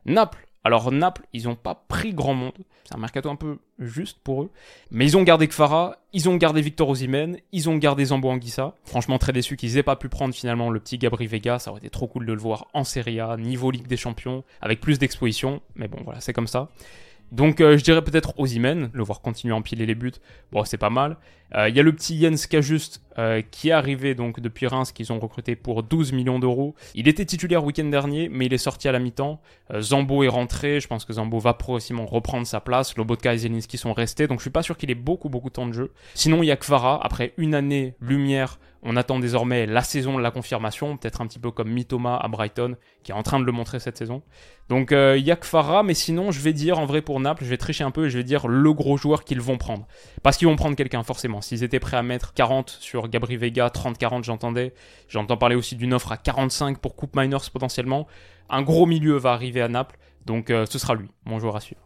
Naples, 0.05 0.46
alors 0.67 0.91
Naples, 0.91 1.25
ils 1.31 1.45
n'ont 1.45 1.55
pas 1.55 1.85
pris 1.87 2.13
grand 2.13 2.33
monde. 2.33 2.51
C'est 2.83 2.93
un 2.93 2.99
mercato 2.99 3.29
un 3.29 3.37
peu 3.37 3.57
juste 3.79 4.19
pour 4.21 4.43
eux. 4.43 4.51
Mais 4.91 5.05
ils 5.05 5.15
ont 5.15 5.23
gardé 5.23 5.47
Kfara, 5.47 5.95
ils 6.11 6.27
ont 6.27 6.35
gardé 6.35 6.59
Victor 6.59 6.89
Osimhen, 6.89 7.37
ils 7.53 7.69
ont 7.69 7.77
gardé 7.77 8.03
Zambo 8.03 8.29
Anguissa. 8.29 8.75
Franchement, 8.83 9.17
très 9.17 9.31
déçu 9.31 9.55
qu'ils 9.55 9.77
aient 9.77 9.83
pas 9.83 9.95
pu 9.95 10.09
prendre 10.09 10.35
finalement 10.35 10.69
le 10.69 10.81
petit 10.81 10.97
Gabri 10.97 11.25
Vega. 11.25 11.57
Ça 11.57 11.71
aurait 11.71 11.79
été 11.79 11.89
trop 11.89 12.07
cool 12.07 12.25
de 12.25 12.33
le 12.33 12.39
voir 12.39 12.67
en 12.73 12.83
Serie 12.83 13.21
A, 13.21 13.37
niveau 13.37 13.71
Ligue 13.71 13.87
des 13.87 13.95
Champions, 13.95 14.43
avec 14.61 14.81
plus 14.81 14.99
d'exposition. 14.99 15.61
Mais 15.75 15.87
bon, 15.87 15.99
voilà, 16.03 16.19
c'est 16.19 16.33
comme 16.33 16.47
ça. 16.47 16.67
Donc 17.31 17.61
euh, 17.61 17.77
je 17.77 17.83
dirais 17.83 18.03
peut-être 18.03 18.37
Ozymen, 18.37 18.89
le 18.91 19.03
voir 19.03 19.21
continuer 19.21 19.53
à 19.53 19.57
empiler 19.57 19.85
les 19.85 19.95
buts, 19.95 20.13
bon 20.51 20.63
c'est 20.63 20.77
pas 20.77 20.89
mal. 20.89 21.17
Euh, 21.55 21.69
il 21.69 21.75
y 21.75 21.79
a 21.79 21.83
le 21.83 21.93
petit 21.93 22.19
Jens 22.19 22.45
Kajust 22.47 23.01
euh, 23.17 23.41
qui 23.49 23.69
est 23.69 23.71
arrivé 23.71 24.15
donc 24.15 24.39
depuis 24.39 24.67
Reims 24.67 24.91
qu'ils 24.91 25.11
ont 25.13 25.19
recruté 25.19 25.55
pour 25.55 25.83
12 25.83 26.11
millions 26.11 26.39
d'euros. 26.39 26.75
Il 26.93 27.07
était 27.07 27.25
titulaire 27.25 27.63
week-end 27.63 27.85
dernier 27.85 28.29
mais 28.29 28.47
il 28.47 28.53
est 28.53 28.57
sorti 28.57 28.87
à 28.87 28.91
la 28.91 28.99
mi-temps. 28.99 29.41
Zambo 29.79 30.23
est 30.23 30.27
rentré, 30.27 30.79
je 30.79 30.87
pense 30.87 31.05
que 31.05 31.13
Zambo 31.13 31.39
va 31.39 31.53
progressivement 31.53 32.05
reprendre 32.05 32.45
sa 32.45 32.59
place. 32.59 32.97
Lobotka 32.97 33.33
et 33.33 33.37
Zelinski 33.37 33.77
sont 33.77 33.93
restés 33.93 34.27
donc 34.27 34.39
je 34.39 34.43
suis 34.43 34.51
pas 34.51 34.63
sûr 34.63 34.77
qu'il 34.77 34.91
ait 34.91 34.95
beaucoup 34.95 35.29
beaucoup 35.29 35.49
de 35.49 35.53
temps 35.53 35.67
de 35.67 35.73
jeu. 35.73 35.93
Sinon 36.13 36.43
il 36.43 36.47
y 36.47 36.51
a 36.51 36.57
Kvara, 36.57 37.03
après 37.03 37.33
une 37.37 37.55
année 37.55 37.95
lumière 38.01 38.59
on 38.83 38.95
attend 38.95 39.19
désormais 39.19 39.65
la 39.65 39.81
saison 39.81 40.17
la 40.17 40.31
confirmation, 40.31 40.97
peut-être 40.97 41.21
un 41.21 41.27
petit 41.27 41.39
peu 41.39 41.51
comme 41.51 41.69
Mitoma 41.69 42.15
à 42.15 42.27
Brighton, 42.27 42.75
qui 43.03 43.11
est 43.11 43.15
en 43.15 43.23
train 43.23 43.39
de 43.39 43.45
le 43.45 43.51
montrer 43.51 43.79
cette 43.79 43.97
saison. 43.97 44.21
Donc 44.69 44.91
euh, 44.91 45.17
Yakfara, 45.17 45.83
mais 45.83 45.93
sinon 45.93 46.31
je 46.31 46.39
vais 46.39 46.53
dire 46.53 46.79
en 46.79 46.85
vrai 46.85 47.01
pour 47.01 47.19
Naples, 47.19 47.43
je 47.43 47.49
vais 47.49 47.57
tricher 47.57 47.83
un 47.83 47.91
peu 47.91 48.05
et 48.05 48.09
je 48.09 48.17
vais 48.17 48.23
dire 48.23 48.47
le 48.47 48.73
gros 48.73 48.97
joueur 48.97 49.23
qu'ils 49.23 49.41
vont 49.41 49.57
prendre. 49.57 49.87
Parce 50.23 50.37
qu'ils 50.37 50.47
vont 50.47 50.55
prendre 50.55 50.75
quelqu'un 50.75 51.03
forcément. 51.03 51.36
S'ils 51.41 51.63
étaient 51.63 51.79
prêts 51.79 51.97
à 51.97 52.03
mettre 52.03 52.33
40 52.33 52.69
sur 52.69 53.07
Gabri 53.07 53.37
Vega, 53.37 53.67
30-40 53.67 54.23
j'entendais. 54.23 54.73
J'entends 55.07 55.37
parler 55.37 55.55
aussi 55.55 55.75
d'une 55.75 55.93
offre 55.93 56.11
à 56.11 56.17
45 56.17 56.79
pour 56.79 56.95
Coupe 56.95 57.15
Miners 57.15 57.49
potentiellement. 57.51 58.07
Un 58.49 58.61
gros 58.61 58.85
milieu 58.85 59.17
va 59.17 59.33
arriver 59.33 59.61
à 59.61 59.67
Naples, 59.67 59.97
donc 60.25 60.49
euh, 60.49 60.65
ce 60.69 60.79
sera 60.79 60.95
lui, 60.95 61.09
mon 61.25 61.39
joueur 61.39 61.55
à 61.55 61.59
suivre. 61.59 61.81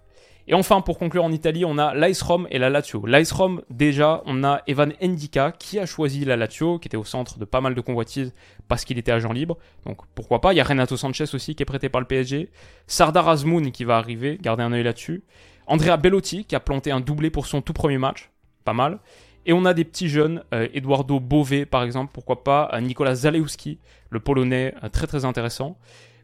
Et 0.48 0.54
enfin, 0.54 0.82
pour 0.82 0.98
conclure 0.98 1.24
en 1.24 1.32
Italie, 1.32 1.66
on 1.66 1.78
a 1.78 1.94
l'Ice 1.94 2.22
Rome 2.22 2.48
et 2.50 2.58
la 2.58 2.70
Lazio. 2.70 3.06
L'Ice 3.06 3.32
Rome, 3.32 3.62
déjà, 3.70 4.22
on 4.26 4.44
a 4.44 4.62
Evan 4.68 4.92
Endika 5.02 5.52
qui 5.52 5.80
a 5.80 5.86
choisi 5.86 6.26
la 6.26 6.36
Lazio, 6.36 6.80
qui 6.80 6.88
était 6.88 6.98
au 6.98 7.04
centre 7.04 7.38
de 7.38 7.46
pas 7.46 7.62
mal 7.62 7.76
de 7.76 7.82
convoitises 7.82 8.34
parce 8.68 8.84
qu'il 8.84 8.98
était 8.98 9.12
agent 9.12 9.32
libre. 9.32 9.58
Donc 9.86 10.00
pourquoi 10.16 10.42
pas? 10.42 10.54
Il 10.54 10.58
y 10.58 10.60
a 10.60 10.64
Renato 10.64 10.98
Sanchez 10.98 11.26
aussi 11.34 11.56
qui 11.56 11.64
est 11.64 11.66
prêté 11.66 11.90
par 11.90 12.02
le 12.02 12.08
PSG. 12.08 12.50
Sardar 12.88 13.30
Azmoun 13.30 13.72
qui 13.72 13.84
va 13.84 13.98
arriver, 13.98 14.40
gardez 14.42 14.64
un 14.64 14.74
œil 14.74 14.84
là-dessus. 14.84 15.24
Andrea 15.68 15.98
Bellotti 15.98 16.46
qui 16.46 16.56
a 16.56 16.60
planté 16.60 16.92
un 16.92 17.00
doublé 17.00 17.30
pour 17.30 17.46
son 17.46 17.62
tout 17.62 17.74
premier 17.74 18.00
match. 18.00 18.32
Pas 18.66 18.74
mal. 18.74 19.00
Et 19.46 19.54
on 19.54 19.66
a 19.66 19.74
des 19.74 19.84
petits 19.84 20.10
jeunes, 20.10 20.44
euh, 20.54 20.68
Eduardo 20.74 21.20
Bové 21.20 21.66
par 21.66 21.84
exemple, 21.84 22.12
pourquoi 22.14 22.44
pas, 22.44 22.70
euh, 22.74 22.82
Nicolas 22.82 23.16
Zalewski, 23.16 23.80
le 24.10 24.20
polonais, 24.20 24.76
euh, 24.84 24.90
très 24.90 25.08
très 25.08 25.26
intéressant. 25.26 25.78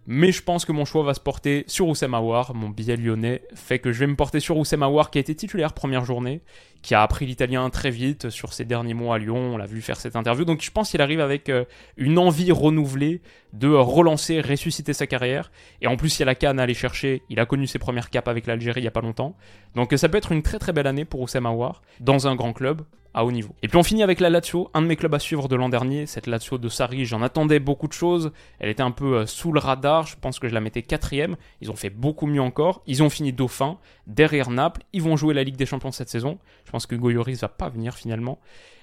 Mais 0.09 0.31
je 0.31 0.41
pense 0.41 0.63
que 0.63 0.71
mon 0.71 0.85
choix 0.85 1.03
va 1.03 1.13
se 1.13 1.19
porter 1.19 1.65
sur 1.67 1.87
Oussem 1.89 2.13
Aouar. 2.13 2.55
Mon 2.55 2.69
billet 2.69 2.95
lyonnais 2.95 3.41
fait 3.55 3.79
que 3.79 3.91
je 3.91 3.99
vais 3.99 4.07
me 4.07 4.15
porter 4.15 4.39
sur 4.39 4.57
Oussem 4.57 4.81
Aouar 4.81 5.11
qui 5.11 5.17
a 5.17 5.21
été 5.21 5.35
titulaire 5.35 5.73
première 5.73 6.05
journée, 6.05 6.39
qui 6.81 6.95
a 6.95 7.01
appris 7.01 7.25
l'italien 7.25 7.69
très 7.69 7.91
vite 7.91 8.29
sur 8.29 8.53
ses 8.53 8.63
derniers 8.63 8.93
mois 8.93 9.15
à 9.15 9.17
Lyon. 9.17 9.55
On 9.55 9.57
l'a 9.57 9.65
vu 9.65 9.81
faire 9.81 9.99
cette 9.99 10.15
interview. 10.15 10.45
Donc 10.45 10.61
je 10.61 10.71
pense 10.71 10.91
qu'il 10.91 11.01
arrive 11.01 11.19
avec 11.19 11.51
une 11.97 12.19
envie 12.19 12.53
renouvelée 12.53 13.21
de 13.53 13.69
relancer, 13.69 14.41
ressusciter 14.41 14.93
sa 14.93 15.07
carrière. 15.07 15.51
Et 15.81 15.87
en 15.87 15.97
plus, 15.97 16.17
il 16.17 16.19
y 16.19 16.23
a 16.23 16.25
la 16.25 16.35
canne 16.35 16.59
à 16.59 16.63
aller 16.63 16.73
chercher. 16.73 17.23
Il 17.29 17.39
a 17.39 17.45
connu 17.45 17.67
ses 17.67 17.79
premières 17.79 18.09
capes 18.09 18.27
avec 18.27 18.47
l'Algérie 18.47 18.81
il 18.81 18.83
n'y 18.83 18.87
a 18.87 18.91
pas 18.91 19.01
longtemps. 19.01 19.35
Donc 19.75 19.93
ça 19.95 20.09
peut 20.09 20.17
être 20.17 20.31
une 20.31 20.43
très 20.43 20.59
très 20.59 20.73
belle 20.73 20.87
année 20.87 21.05
pour 21.05 21.21
Oussem 21.21 21.45
Aouar 21.45 21.81
dans 21.99 22.27
un 22.27 22.35
grand 22.35 22.53
club 22.53 22.83
à 23.17 23.25
haut 23.25 23.31
niveau. 23.31 23.55
Et 23.63 23.67
puis 23.67 23.77
on 23.77 23.83
finit 23.83 24.03
avec 24.03 24.19
la 24.19 24.29
Lazio, 24.29 24.69
un 24.75 24.81
de 24.83 24.87
mes 24.87 24.95
clubs 24.95 25.13
à 25.15 25.17
suivre 25.17 25.47
de 25.47 25.55
l'an 25.55 25.69
dernier, 25.69 26.05
cette 26.05 26.27
Lazio 26.27 26.59
de 26.59 26.69
Sarri, 26.69 27.05
j'en 27.05 27.23
attendais 27.23 27.59
beaucoup 27.59 27.87
de 27.87 27.93
choses, 27.93 28.31
elle 28.59 28.69
était 28.69 28.83
un 28.83 28.91
peu 28.91 29.17
euh, 29.17 29.25
sous 29.25 29.51
le 29.51 29.59
radar, 29.59 30.05
je 30.05 30.15
pense 30.21 30.37
que 30.37 30.47
je 30.47 30.53
la 30.53 30.61
mettais 30.61 30.83
quatrième, 30.83 31.35
ils 31.59 31.71
ont 31.71 31.75
fait 31.75 31.89
beaucoup 31.89 32.27
mieux 32.27 32.41
encore, 32.41 32.83
ils 32.85 33.01
ont 33.01 33.09
fini 33.09 33.33
dauphin, 33.33 33.79
derrière 34.05 34.51
Naples, 34.51 34.83
ils 34.93 35.01
vont 35.01 35.17
jouer 35.17 35.33
la 35.33 35.43
Ligue 35.43 35.55
des 35.55 35.65
Champions 35.65 35.91
cette 35.91 36.09
saison, 36.09 36.37
je 36.67 36.71
pense 36.71 36.85
que 36.85 36.95
Goyoris 36.95 37.39
va 37.39 37.47
pas 37.47 37.69
venir 37.69 37.95
finalement. 37.95 38.39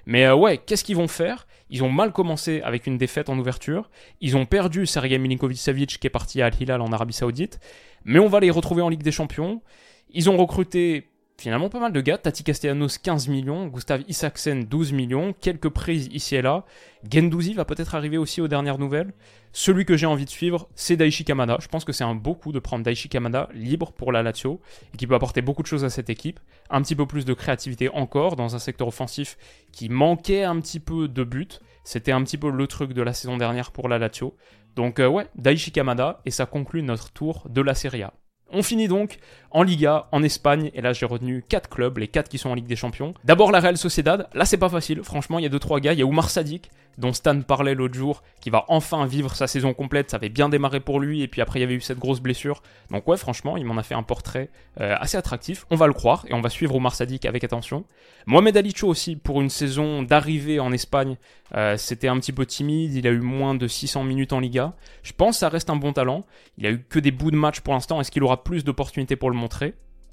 Mais 0.07 0.25
euh, 0.25 0.35
ouais, 0.35 0.57
qu'est-ce 0.57 0.85
qu'ils 0.85 0.97
vont 0.97 1.07
faire? 1.07 1.47
Ils 1.69 1.85
ont 1.85 1.91
mal 1.91 2.13
commencé 2.13 2.63
avec 2.63 2.87
une 2.87 2.97
défaite 2.97 3.29
en 3.29 3.39
ouverture. 3.39 3.91
Ils 4.23 4.39
ont 4.39 4.47
perdu 4.47 4.87
Sergei 4.87 5.19
Milinkovic-Savic 5.19 5.99
qui 5.99 6.07
est 6.07 6.11
parti 6.11 6.41
à 6.41 6.47
Al-Hilal 6.47 6.81
en 6.81 6.93
Arabie 6.93 7.13
Saoudite. 7.13 7.61
Mais 8.07 8.19
on 8.19 8.29
va 8.29 8.41
les 8.41 8.51
retrouver 8.51 8.81
en 8.81 8.89
Ligue 8.89 9.03
des 9.03 9.13
Champions. 9.13 9.61
Ils 10.09 10.31
ont 10.31 10.39
recruté 10.39 11.11
finalement 11.39 11.69
pas 11.69 11.81
mal 11.81 11.93
de 11.93 12.01
gars. 12.01 12.19
Tati 12.19 12.45
Castellanos 12.45 12.99
15 12.99 13.29
millions, 13.29 13.67
Gustav 13.67 14.03
Isaksen 14.09 14.65
12 14.65 14.93
millions, 14.93 15.33
quelques 15.33 15.69
prises 15.69 16.09
ici 16.13 16.37
et 16.37 16.43
là. 16.43 16.65
Gendouzi 17.11 17.55
va 17.55 17.65
peut-être 17.65 17.95
arriver 17.95 18.19
aussi 18.19 18.41
aux 18.41 18.49
dernières 18.49 18.79
nouvelles. 18.79 19.13
Celui 19.53 19.85
que 19.85 19.97
j'ai 19.97 20.07
envie 20.07 20.25
de 20.25 20.31
suivre, 20.31 20.69
c'est 20.75 20.97
Daichi 20.97 21.25
Kamada. 21.25 21.59
Je 21.61 21.69
pense 21.69 21.85
que 21.85 21.93
c'est 21.93 22.05
un 22.05 22.15
beau 22.15 22.35
coup 22.35 22.51
de 22.51 22.59
prendre 22.59 22.85
Daichi 22.85 23.09
Kamada 23.09 23.49
libre 23.55 23.93
pour 23.93 24.11
la 24.11 24.23
Lazio 24.23 24.61
et 24.93 24.97
qui 24.97 25.07
peut 25.07 25.15
apporter 25.15 25.43
beaucoup 25.43 25.63
de 25.63 25.67
choses 25.69 25.85
à 25.85 25.91
cette 25.91 26.11
équipe. 26.11 26.41
Un 26.71 26.83
petit 26.83 26.97
peu 26.97 27.07
plus 27.07 27.25
de 27.25 27.35
créativité 27.35 27.89
encore 27.91 28.37
dans 28.37 28.57
un 28.57 28.59
secteur 28.59 28.89
offensif 28.89 29.37
qui 29.71 29.89
manquait 29.89 30.45
un 30.45 30.61
petit 30.61 30.81
peu 30.81 31.09
de 31.09 31.25
but. 31.25 31.61
C'était 31.85 32.13
un 32.13 32.25
petit 32.25 32.39
peu 32.39 32.51
le 32.51 32.67
truc 32.67 32.95
de 32.95 33.03
la 33.03 33.13
saison 33.13 33.37
dernière 33.37 33.71
pour 33.71 33.89
la 33.89 33.99
Lazio. 33.99 34.35
Donc 34.75 34.99
euh, 34.99 35.07
ouais, 35.07 35.29
Daichi 35.37 35.71
Kamada 35.71 36.21
et 36.25 36.31
ça 36.31 36.47
conclut 36.47 36.83
notre 36.83 37.13
tour 37.13 37.47
de 37.49 37.61
la 37.61 37.75
Serie 37.75 38.03
A. 38.03 38.13
On 38.51 38.63
finit 38.63 38.89
donc 38.89 39.19
en 39.55 39.63
Liga, 39.63 40.09
en 40.11 40.23
Espagne, 40.25 40.73
et 40.75 40.83
là 40.83 40.93
j'ai 40.93 41.07
retenu 41.07 41.45
4 41.49 41.71
clubs, 41.71 41.97
les 41.97 42.09
4 42.09 42.29
qui 42.29 42.39
sont 42.39 42.51
en 42.51 42.55
Ligue 42.55 42.67
des 42.67 42.77
Champions. 42.77 43.15
D'abord 43.23 43.53
la 43.53 43.61
Real 43.61 43.79
Sociedad, 43.79 44.29
là 44.35 44.45
c'est 44.45 44.59
pas 44.59 44.69
facile, 44.69 45.03
franchement 45.05 45.39
il 45.39 45.43
y 45.43 45.47
a 45.47 45.49
2-3 45.49 45.81
gars, 45.81 45.93
il 45.93 46.01
y 46.01 46.03
a 46.03 46.05
Oumar 46.05 46.29
Sadik, 46.29 46.71
dont 46.99 47.13
Stan 47.13 47.41
parlait 47.41 47.75
l'autre 47.75 47.95
jour, 47.95 48.23
qui 48.41 48.51
va 48.51 48.65
enfin 48.69 49.07
vivre 49.07 49.35
sa 49.35 49.47
saison 49.47 49.73
complète, 49.73 50.11
ça 50.11 50.17
avait 50.17 50.29
bien 50.29 50.49
démarré 50.49 50.81
pour 50.81 50.99
lui, 51.01 51.23
et 51.23 51.29
puis 51.29 51.41
après 51.41 51.61
il 51.61 51.63
y 51.63 51.65
avait 51.65 51.75
eu 51.75 51.81
cette 51.81 51.99
grosse 51.99 52.21
blessure. 52.21 52.63
Donc 52.91 53.07
ouais 53.07 53.17
franchement 53.17 53.57
il 53.57 53.65
m'en 53.65 53.77
a 53.77 53.83
fait 53.85 53.95
un 53.95 54.03
portrait 54.03 54.51
euh, 54.81 54.97
assez 54.99 55.17
attractif, 55.17 55.67
on 55.71 55.77
va 55.77 55.87
le 55.87 55.93
croire, 55.93 56.25
et 56.29 56.35
on 56.35 56.41
va 56.41 56.51
suivre 56.51 56.75
Oumar 56.75 56.95
Sadik 56.95 57.25
avec 57.25 57.45
attention. 57.45 57.85
Mohamed 58.27 58.57
Alicho 58.57 58.89
aussi, 58.89 59.17
pour 59.17 59.41
une 59.41 59.51
saison 59.51 60.03
d'arrivée 60.03 60.59
en 60.59 60.73
Espagne, 60.73 61.17
euh, 61.55 61.77
c'était 61.77 62.09
un 62.09 62.19
petit 62.19 62.33
peu 62.33 62.47
timide, 62.47 62.95
il 62.95 63.07
a 63.07 63.11
eu 63.11 63.21
moins 63.21 63.55
de 63.55 63.69
600 63.69 64.03
minutes 64.03 64.33
en 64.33 64.41
Liga. 64.41 64.73
Je 65.03 65.13
pense 65.13 65.37
que 65.37 65.41
ça 65.41 65.49
reste 65.49 65.71
un 65.71 65.77
bon 65.77 65.93
talent, 65.93 66.25
il 66.59 66.67
a 66.67 66.71
eu 66.71 66.83
que 66.83 66.99
des 66.99 67.11
bouts 67.11 67.31
de 67.31 67.37
match 67.37 67.61
pour 67.61 67.75
l'instant, 67.75 68.01
est-ce 68.01 68.11
qu'il 68.11 68.25
aura 68.25 68.43
plus 68.43 68.65
d'opportunités 68.65 69.17
pour 69.17 69.31
le 69.31 69.37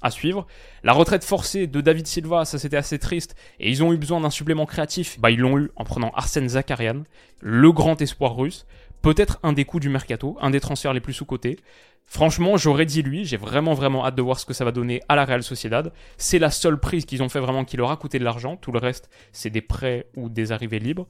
à 0.02 0.10
suivre. 0.10 0.46
La 0.82 0.92
retraite 0.92 1.24
forcée 1.24 1.66
de 1.66 1.80
David 1.80 2.06
Silva, 2.06 2.44
ça 2.44 2.58
c'était 2.58 2.76
assez 2.76 2.98
triste, 2.98 3.36
et 3.60 3.70
ils 3.70 3.82
ont 3.82 3.92
eu 3.92 3.96
besoin 3.96 4.20
d'un 4.20 4.30
supplément 4.30 4.66
créatif. 4.66 5.18
Bah 5.20 5.30
ils 5.30 5.38
l'ont 5.38 5.58
eu 5.58 5.70
en 5.76 5.84
prenant 5.84 6.10
Arsène 6.10 6.48
Zakarian, 6.48 7.04
le 7.40 7.72
grand 7.72 8.00
espoir 8.02 8.36
russe, 8.36 8.66
peut-être 9.00 9.38
un 9.42 9.52
des 9.52 9.64
coups 9.64 9.80
du 9.80 9.88
mercato, 9.88 10.36
un 10.40 10.50
des 10.50 10.60
transferts 10.60 10.92
les 10.92 11.00
plus 11.00 11.12
sous-cotés. 11.12 11.58
Franchement, 12.06 12.56
j'aurais 12.56 12.84
dit 12.84 13.02
lui, 13.02 13.24
j'ai 13.24 13.36
vraiment 13.36 13.74
vraiment 13.74 14.04
hâte 14.04 14.16
de 14.16 14.22
voir 14.22 14.38
ce 14.38 14.44
que 14.44 14.52
ça 14.52 14.64
va 14.64 14.72
donner 14.72 15.00
à 15.08 15.16
la 15.16 15.24
Real 15.24 15.42
Sociedad. 15.42 15.92
C'est 16.18 16.40
la 16.40 16.50
seule 16.50 16.78
prise 16.78 17.06
qu'ils 17.06 17.22
ont 17.22 17.28
fait 17.28 17.40
vraiment 17.40 17.64
qui 17.64 17.76
leur 17.76 17.90
a 17.90 17.96
coûté 17.96 18.18
de 18.18 18.24
l'argent, 18.24 18.56
tout 18.56 18.72
le 18.72 18.78
reste 18.78 19.08
c'est 19.30 19.50
des 19.50 19.62
prêts 19.62 20.06
ou 20.16 20.28
des 20.28 20.52
arrivées 20.52 20.80
libres. 20.80 21.06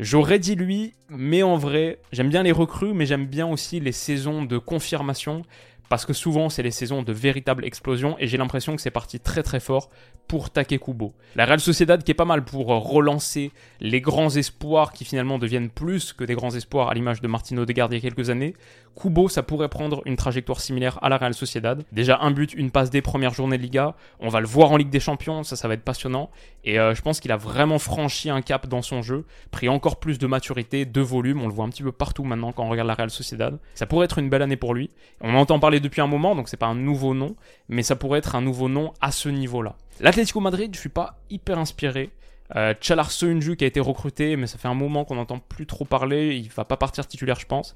J'aurais 0.00 0.40
dit 0.40 0.56
lui, 0.56 0.92
mais 1.08 1.44
en 1.44 1.56
vrai, 1.56 2.00
j'aime 2.10 2.28
bien 2.28 2.42
les 2.42 2.50
recrues, 2.50 2.92
mais 2.92 3.06
j'aime 3.06 3.26
bien 3.26 3.46
aussi 3.46 3.78
les 3.78 3.92
saisons 3.92 4.42
de 4.42 4.58
confirmation 4.58 5.42
parce 5.88 6.06
que 6.06 6.12
souvent 6.12 6.48
c'est 6.48 6.62
les 6.62 6.70
saisons 6.70 7.02
de 7.02 7.12
véritable 7.12 7.64
explosion 7.64 8.16
et 8.18 8.26
j'ai 8.26 8.36
l'impression 8.36 8.76
que 8.76 8.82
c'est 8.82 8.90
parti 8.90 9.20
très 9.20 9.42
très 9.42 9.60
fort 9.60 9.90
pour 10.28 10.50
Takekubo. 10.50 11.14
La 11.36 11.44
Real 11.44 11.60
Sociedad 11.60 12.02
qui 12.02 12.10
est 12.10 12.14
pas 12.14 12.24
mal 12.24 12.44
pour 12.44 12.66
relancer 12.66 13.52
les 13.80 14.00
grands 14.00 14.30
espoirs 14.30 14.92
qui 14.92 15.04
finalement 15.04 15.38
deviennent 15.38 15.70
plus 15.70 16.12
que 16.12 16.24
des 16.24 16.34
grands 16.34 16.54
espoirs 16.54 16.88
à 16.88 16.94
l'image 16.94 17.20
de 17.20 17.28
Martino 17.28 17.62
Odegaard 17.62 17.92
il 17.92 17.96
y 17.96 17.98
a 17.98 18.00
quelques 18.00 18.30
années. 18.30 18.54
Kubo, 18.96 19.28
ça 19.28 19.42
pourrait 19.42 19.68
prendre 19.68 20.02
une 20.04 20.16
trajectoire 20.16 20.60
similaire 20.60 20.98
à 21.02 21.08
la 21.08 21.16
Real 21.16 21.34
Sociedad. 21.34 21.84
Déjà 21.92 22.18
un 22.20 22.30
but, 22.30 22.54
une 22.54 22.70
passe 22.70 22.90
des 22.90 23.02
premières 23.02 23.34
journées 23.34 23.58
de 23.58 23.62
Liga. 23.62 23.96
On 24.20 24.28
va 24.28 24.40
le 24.40 24.46
voir 24.46 24.70
en 24.70 24.76
Ligue 24.76 24.90
des 24.90 25.00
Champions, 25.00 25.42
ça, 25.42 25.56
ça 25.56 25.68
va 25.68 25.74
être 25.74 25.82
passionnant. 25.82 26.30
Et 26.64 26.78
euh, 26.78 26.94
je 26.94 27.02
pense 27.02 27.20
qu'il 27.20 27.32
a 27.32 27.36
vraiment 27.36 27.78
franchi 27.78 28.30
un 28.30 28.40
cap 28.40 28.68
dans 28.68 28.82
son 28.82 29.02
jeu, 29.02 29.24
pris 29.50 29.68
encore 29.68 29.98
plus 29.98 30.18
de 30.18 30.26
maturité, 30.26 30.84
de 30.84 31.00
volume. 31.00 31.42
On 31.42 31.48
le 31.48 31.52
voit 31.52 31.64
un 31.64 31.70
petit 31.70 31.82
peu 31.82 31.92
partout 31.92 32.24
maintenant 32.24 32.52
quand 32.52 32.64
on 32.64 32.68
regarde 32.68 32.88
la 32.88 32.94
Real 32.94 33.10
Sociedad. 33.10 33.58
Ça 33.74 33.86
pourrait 33.86 34.04
être 34.04 34.18
une 34.18 34.30
belle 34.30 34.42
année 34.42 34.56
pour 34.56 34.74
lui. 34.74 34.90
On 35.20 35.34
entend 35.34 35.58
parler 35.58 35.73
depuis 35.80 36.00
un 36.00 36.06
moment, 36.06 36.34
donc 36.34 36.48
c'est 36.48 36.56
pas 36.56 36.66
un 36.66 36.74
nouveau 36.74 37.14
nom, 37.14 37.36
mais 37.68 37.82
ça 37.82 37.96
pourrait 37.96 38.18
être 38.18 38.34
un 38.34 38.40
nouveau 38.40 38.68
nom 38.68 38.92
à 39.00 39.12
ce 39.12 39.28
niveau-là. 39.28 39.76
L'Atlético 40.00 40.40
Madrid, 40.40 40.70
je 40.74 40.80
suis 40.80 40.88
pas 40.88 41.18
hyper 41.30 41.58
inspiré. 41.58 42.10
Euh, 42.56 42.74
Chalar 42.80 43.10
qui 43.10 43.64
a 43.64 43.66
été 43.66 43.80
recruté, 43.80 44.36
mais 44.36 44.46
ça 44.46 44.58
fait 44.58 44.68
un 44.68 44.74
moment 44.74 45.04
qu'on 45.04 45.14
n'entend 45.14 45.38
plus 45.38 45.66
trop 45.66 45.84
parler. 45.84 46.36
Il 46.36 46.50
va 46.50 46.64
pas 46.64 46.76
partir 46.76 47.06
titulaire, 47.06 47.38
je 47.38 47.46
pense. 47.46 47.74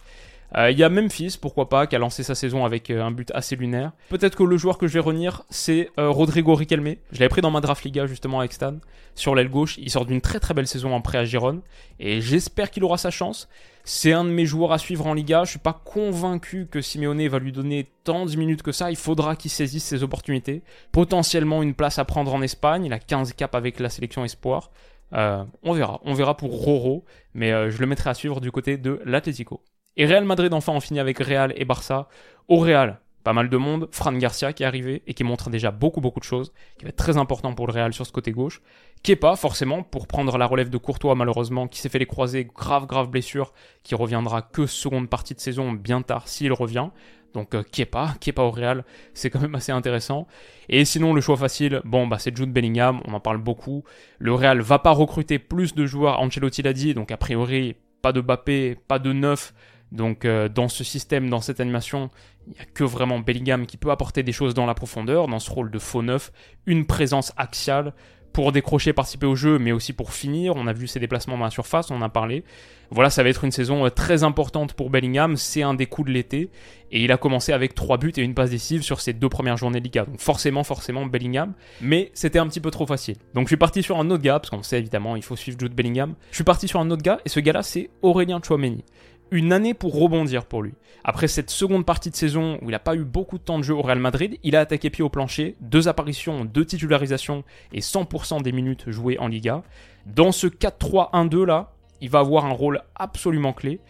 Euh, 0.57 0.71
Il 0.71 0.79
y 0.79 0.85
a 0.85 0.89
Memphis, 0.89 1.37
pourquoi 1.41 1.69
pas, 1.69 1.87
qui 1.87 1.97
a 1.97 1.99
lancé 1.99 2.23
sa 2.23 2.35
saison 2.35 2.65
avec 2.65 2.91
euh, 2.91 3.03
un 3.03 3.11
but 3.11 3.31
assez 3.35 3.57
lunaire. 3.57 3.93
Peut-être 4.09 4.37
que 4.37 4.43
le 4.43 4.57
joueur 4.57 4.79
que 4.79 4.87
je 4.87 4.95
vais 4.95 5.01
retenir, 5.01 5.43
c'est 5.51 5.91
euh, 5.99 6.09
Rodrigo 6.09 6.55
Riquelme. 6.55 6.95
Je 7.13 7.19
l'avais 7.19 7.29
pris 7.29 7.43
dans 7.43 7.51
ma 7.51 7.61
draft 7.61 7.85
Liga 7.85 8.07
justement 8.07 8.41
avec 8.41 8.53
Stan, 8.53 8.77
sur 9.15 9.35
l'aile 9.35 9.51
gauche. 9.51 9.77
Il 9.79 9.91
sort 9.91 10.07
d'une 10.07 10.21
très 10.21 10.41
très 10.41 10.55
belle 10.55 10.67
saison 10.67 10.95
en 10.95 11.01
prêt 11.01 11.19
à 11.19 11.25
Gironne, 11.25 11.61
et 12.01 12.21
j'espère 12.21 12.71
qu'il 12.71 12.85
aura 12.85 12.99
sa 12.99 13.11
chance. 13.11 13.49
C'est 13.85 14.13
un 14.13 14.25
de 14.25 14.31
mes 14.31 14.45
joueurs 14.45 14.73
à 14.73 14.79
suivre 14.79 15.07
en 15.07 15.15
Liga. 15.15 15.45
Je 15.45 15.51
suis 15.51 15.59
pas 15.59 15.81
convaincu 15.85 16.67
que 16.71 16.83
Simeone 16.83 17.27
va 17.29 17.39
lui 17.39 17.53
donner 17.53 17.91
tant 18.05 18.27
de 18.27 18.37
minutes 18.37 18.63
que 18.63 18.73
ça. 18.73 18.91
Il 18.91 18.97
faudra 18.97 19.35
qu'il 19.35 19.51
saisisse 19.51 19.85
ses 19.85 20.03
opportunités. 20.03 20.63
Potentiellement 20.93 21.63
une 21.63 21.73
place 21.73 21.99
à 21.99 22.05
prendre 22.05 22.35
en 22.35 22.43
Espagne. 22.43 22.85
Il 22.85 22.93
a 22.93 22.99
15 22.99 23.33
caps 23.33 23.55
avec 23.55 23.81
la 23.81 23.89
sélection 23.89 24.27
espoir. 24.27 24.71
On 25.13 25.73
verra. 25.73 26.03
On 26.05 26.13
verra 26.13 26.37
pour 26.37 26.51
Roro. 26.51 27.07
Mais 27.33 27.71
je 27.71 27.79
le 27.79 27.87
mettrai 27.87 28.11
à 28.11 28.15
suivre 28.15 28.43
du 28.43 28.53
côté 28.53 28.77
de 28.77 29.01
l'Atlético. 29.07 29.63
Et 29.99 30.07
Real 30.07 30.25
Madrid, 30.25 30.55
enfin, 30.55 30.73
on 30.73 30.81
finit 30.81 31.01
avec 31.01 31.19
Real 31.19 31.53
et 31.57 31.65
Barça. 31.65 32.09
Au 32.47 32.59
Real, 32.59 33.01
pas 33.25 33.33
mal 33.33 33.51
de 33.51 33.57
monde. 33.57 33.89
Fran 33.91 34.13
Garcia 34.13 34.53
qui 34.53 34.63
est 34.63 34.67
arrivé 34.67 35.03
et 35.09 35.13
qui 35.13 35.25
montre 35.25 35.51
déjà 35.51 35.73
beaucoup, 35.73 36.01
beaucoup 36.01 36.21
de 36.21 36.25
choses. 36.25 36.53
Qui 36.79 36.85
va 36.85 36.91
être 36.91 36.97
très 36.97 37.17
important 37.17 37.53
pour 37.53 37.67
le 37.67 37.73
Real 37.73 37.93
sur 37.93 38.07
ce 38.07 38.13
côté 38.13 38.31
gauche. 38.31 38.63
Kepa, 39.03 39.35
forcément, 39.35 39.83
pour 39.83 40.07
prendre 40.07 40.39
la 40.39 40.47
relève 40.47 40.71
de 40.71 40.79
Courtois, 40.79 41.17
malheureusement, 41.17 41.67
qui 41.67 41.81
s'est 41.81 41.89
fait 41.89 41.99
les 41.99 42.07
croisés, 42.07 42.45
grave, 42.47 42.87
grave 42.87 43.11
blessure, 43.11 43.53
qui 43.83 43.97
reviendra 43.97 44.41
que 44.41 44.67
seconde 44.67 45.09
partie 45.11 45.35
de 45.35 45.41
saison, 45.41 45.73
bien 45.73 46.01
tard, 46.03 46.29
s'il 46.29 46.53
revient. 46.53 46.91
Donc 47.35 47.55
euh, 47.55 47.65
Kepa, 47.65 48.15
Kepa 48.21 48.43
au 48.43 48.51
Real, 48.51 48.85
c'est 49.15 49.31
quand 49.31 49.41
même 49.41 49.57
assez 49.57 49.73
intéressant. 49.73 50.29
Et 50.69 50.85
sinon, 50.85 51.13
le 51.13 51.21
choix 51.21 51.37
facile, 51.37 51.83
bon, 51.85 52.07
bah 52.07 52.19
c'est 52.19 52.35
Jude 52.37 52.53
Bellingham, 52.53 53.01
on 53.05 53.15
en 53.15 53.21
parle 53.21 53.39
beaucoup. 53.39 53.85
Le 54.19 54.33
Real 54.33 54.61
va 54.61 54.79
pas 54.79 54.93
recruter 54.93 55.39
plus 55.39 55.75
de 55.75 55.87
joueurs, 55.87 56.21
Ancelotti 56.21 56.63
l'a 56.63 56.73
dit, 56.73 56.95
donc 56.95 57.11
a 57.11 57.17
priori, 57.17 57.77
pas 58.01 58.13
de 58.13 58.21
Bappé, 58.21 58.79
pas 58.87 58.99
de 58.99 59.13
neuf. 59.13 59.53
Donc 59.93 60.25
euh, 60.25 60.49
dans 60.49 60.69
ce 60.69 60.85
système, 60.85 61.31
dans 61.31 61.41
cette 61.41 61.61
animation, 61.61 62.11
il 62.47 62.55
n'y 62.55 62.61
a 62.61 62.65
que 62.65 62.85
vraiment 62.85 63.19
Bellingham 63.19 63.67
qui 63.67 63.77
peut 63.77 63.91
apporter 63.91 64.23
des 64.23 64.33
choses 64.33 64.55
dans 64.55 64.67
la 64.67 64.75
profondeur, 64.75 65.29
dans 65.29 65.39
ce 65.39 65.51
rôle 65.51 65.71
de 65.71 65.79
faux 65.79 66.03
neuf, 66.03 66.33
une 66.67 66.87
présence 66.87 67.33
axiale 67.37 67.93
pour 68.33 68.53
décrocher, 68.53 68.93
participer 68.93 69.27
au 69.27 69.35
jeu, 69.35 69.59
mais 69.59 69.73
aussi 69.73 69.93
pour 69.93 70.13
finir. 70.13 70.55
On 70.55 70.67
a 70.67 70.73
vu 70.73 70.87
ses 70.87 71.01
déplacements 71.01 71.37
dans 71.37 71.45
la 71.45 71.51
surface, 71.51 71.91
on 71.91 71.97
en 71.97 72.03
a 72.03 72.09
parlé. 72.09 72.45
Voilà, 72.91 73.11
ça 73.11 73.23
va 73.23 73.29
être 73.29 73.45
une 73.45 73.51
saison 73.51 73.85
euh, 73.85 73.91
très 73.91 74.23
importante 74.23 74.75
pour 74.75 74.91
Bellingham. 74.91 75.37
C'est 75.37 75.63
un 75.63 75.75
des 75.75 75.87
coups 75.87 76.09
de 76.09 76.13
l'été. 76.13 76.51
Et 76.91 77.03
il 77.03 77.11
a 77.11 77.17
commencé 77.17 77.53
avec 77.53 77.75
3 77.75 77.99
buts 77.99 78.13
et 78.17 78.23
une 78.23 78.35
passe 78.35 78.51
décisive 78.51 78.83
sur 78.83 79.01
ses 79.01 79.13
deux 79.13 79.29
premières 79.29 79.57
journées 79.57 79.81
de 79.81 79.85
Liga. 79.85 80.05
Donc 80.05 80.21
forcément, 80.21 80.63
forcément, 80.65 81.05
Bellingham. 81.05 81.53
Mais 81.81 82.11
c'était 82.15 82.39
un 82.39 82.47
petit 82.47 82.61
peu 82.61 82.71
trop 82.71 82.87
facile. 82.87 83.17
Donc 83.35 83.47
je 83.47 83.51
suis 83.51 83.57
parti 83.57 83.83
sur 83.83 83.99
un 83.99 84.09
autre 84.11 84.23
gars, 84.23 84.39
parce 84.39 84.51
qu'on 84.51 84.63
sait 84.63 84.79
évidemment, 84.79 85.17
il 85.17 85.23
faut 85.23 85.37
suivre 85.37 85.59
Jude 85.59 85.75
Bellingham. 85.75 86.15
Je 86.31 86.37
suis 86.37 86.45
parti 86.45 86.69
sur 86.69 86.81
un 86.81 86.91
autre 86.91 87.03
gars, 87.03 87.19
et 87.25 87.29
ce 87.29 87.41
gars-là, 87.41 87.63
c'est 87.63 87.91
Aurélien 88.03 88.41
Chouameni 88.43 88.85
une 89.31 89.53
année 89.53 89.75
pour 89.75 89.99
rebondir 89.99 90.45
pour 90.47 90.63
lui. 90.63 90.75
Après 91.05 91.29
cette 91.29 91.51
seconde 91.51 91.87
partie 91.87 92.11
de 92.11 92.17
saison 92.17 92.59
où 92.63 92.69
il 92.69 92.73
n'a 92.73 92.79
pas 92.79 92.95
eu 92.95 93.05
beaucoup 93.05 93.39
de 93.39 93.43
temps 93.43 93.59
de 93.59 93.65
jeu 93.65 93.75
au 93.75 93.83
Real 93.83 93.99
Madrid, 93.99 94.39
il 94.43 94.57
a 94.57 94.61
attaqué 94.61 94.91
pied 94.91 95.05
au 95.05 95.09
plancher, 95.09 95.57
deux 95.61 95.89
apparitions, 95.89 96.45
deux 96.45 96.65
titularisations 96.65 97.45
et 97.73 97.81
100% 97.81 98.43
des 98.43 98.53
minutes 98.53 98.91
jouées 98.91 99.19
en 99.19 99.29
Liga. 99.29 99.63
Dans 100.07 100.33
ce 100.33 100.47
4-3-1-2 100.47 101.45
là, 101.45 101.73
il 102.01 102.11
va 102.11 102.21
avoir 102.21 102.47
un 102.47 102.53
rôle 102.53 102.83
absolument 102.95 103.53
clé. 103.53 103.81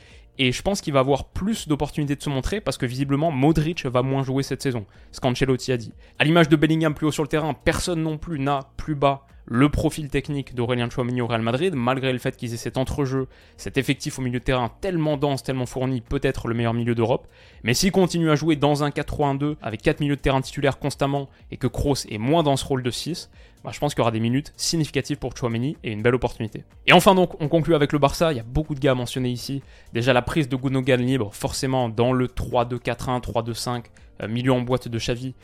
Et 0.40 0.52
je 0.52 0.62
pense 0.62 0.80
qu'il 0.80 0.92
va 0.92 1.00
avoir 1.00 1.24
plus 1.24 1.66
d'opportunités 1.66 2.14
de 2.14 2.22
se 2.22 2.30
montrer 2.30 2.60
parce 2.60 2.78
que 2.78 2.86
visiblement 2.86 3.32
Modric 3.32 3.84
va 3.86 4.02
moins 4.02 4.22
jouer 4.22 4.44
cette 4.44 4.62
saison, 4.62 4.86
ce 5.10 5.18
qu'Ancelotti 5.18 5.72
a 5.72 5.76
dit. 5.76 5.92
À 6.20 6.24
l'image 6.24 6.48
de 6.48 6.54
Bellingham 6.54 6.94
plus 6.94 7.08
haut 7.08 7.12
sur 7.12 7.24
le 7.24 7.28
terrain, 7.28 7.54
personne 7.54 8.02
non 8.02 8.18
plus 8.18 8.38
n'a 8.38 8.60
plus 8.76 8.94
bas 8.94 9.26
le 9.50 9.70
profil 9.70 10.10
technique 10.10 10.54
d'Aurélien 10.54 10.90
Chouameni 10.90 11.22
au 11.22 11.26
Real 11.26 11.40
Madrid, 11.40 11.74
malgré 11.74 12.12
le 12.12 12.18
fait 12.18 12.36
qu'ils 12.36 12.52
aient 12.52 12.58
cet 12.58 12.76
entrejeu, 12.76 13.28
cet 13.56 13.78
effectif 13.78 14.18
au 14.18 14.22
milieu 14.22 14.40
de 14.40 14.44
terrain 14.44 14.70
tellement 14.82 15.16
dense, 15.16 15.42
tellement 15.42 15.64
fourni, 15.64 16.02
peut-être 16.02 16.48
le 16.48 16.54
meilleur 16.54 16.74
milieu 16.74 16.94
d'Europe. 16.94 17.26
Mais 17.64 17.72
s'il 17.72 17.90
continue 17.90 18.30
à 18.30 18.34
jouer 18.34 18.56
dans 18.56 18.84
un 18.84 18.90
4-3-1-2 18.90 19.56
avec 19.62 19.80
4 19.80 20.00
milieux 20.00 20.16
de 20.16 20.20
terrain 20.20 20.42
titulaires 20.42 20.78
constamment 20.78 21.30
et 21.50 21.56
que 21.56 21.66
Kroos 21.66 22.06
est 22.10 22.18
moins 22.18 22.42
dans 22.42 22.56
ce 22.56 22.64
rôle 22.66 22.82
de 22.82 22.90
6, 22.90 23.30
bah, 23.64 23.70
je 23.72 23.80
pense 23.80 23.94
qu'il 23.94 24.00
y 24.00 24.02
aura 24.02 24.10
des 24.10 24.20
minutes 24.20 24.52
significatives 24.56 25.16
pour 25.16 25.34
Chouameni 25.34 25.78
et 25.82 25.92
une 25.92 26.02
belle 26.02 26.14
opportunité. 26.14 26.64
Et 26.86 26.92
enfin 26.92 27.14
donc, 27.14 27.40
on 27.40 27.48
conclut 27.48 27.74
avec 27.74 27.92
le 27.92 27.98
Barça, 27.98 28.32
il 28.32 28.36
y 28.36 28.40
a 28.40 28.44
beaucoup 28.44 28.74
de 28.74 28.80
gars 28.80 28.92
à 28.92 28.94
mentionner 28.94 29.30
ici. 29.30 29.62
Déjà 29.94 30.12
la 30.12 30.22
prise 30.22 30.48
de 30.48 30.56
Gundogan 30.56 31.00
libre, 31.00 31.30
forcément 31.32 31.88
dans 31.88 32.12
le 32.12 32.26
3-2-4-1, 32.26 33.22
3-2-5, 33.22 33.84
euh, 34.22 34.28
milieu 34.28 34.52
en 34.52 34.60
boîte 34.60 34.88
de 34.88 34.98
Xavi, 34.98 35.34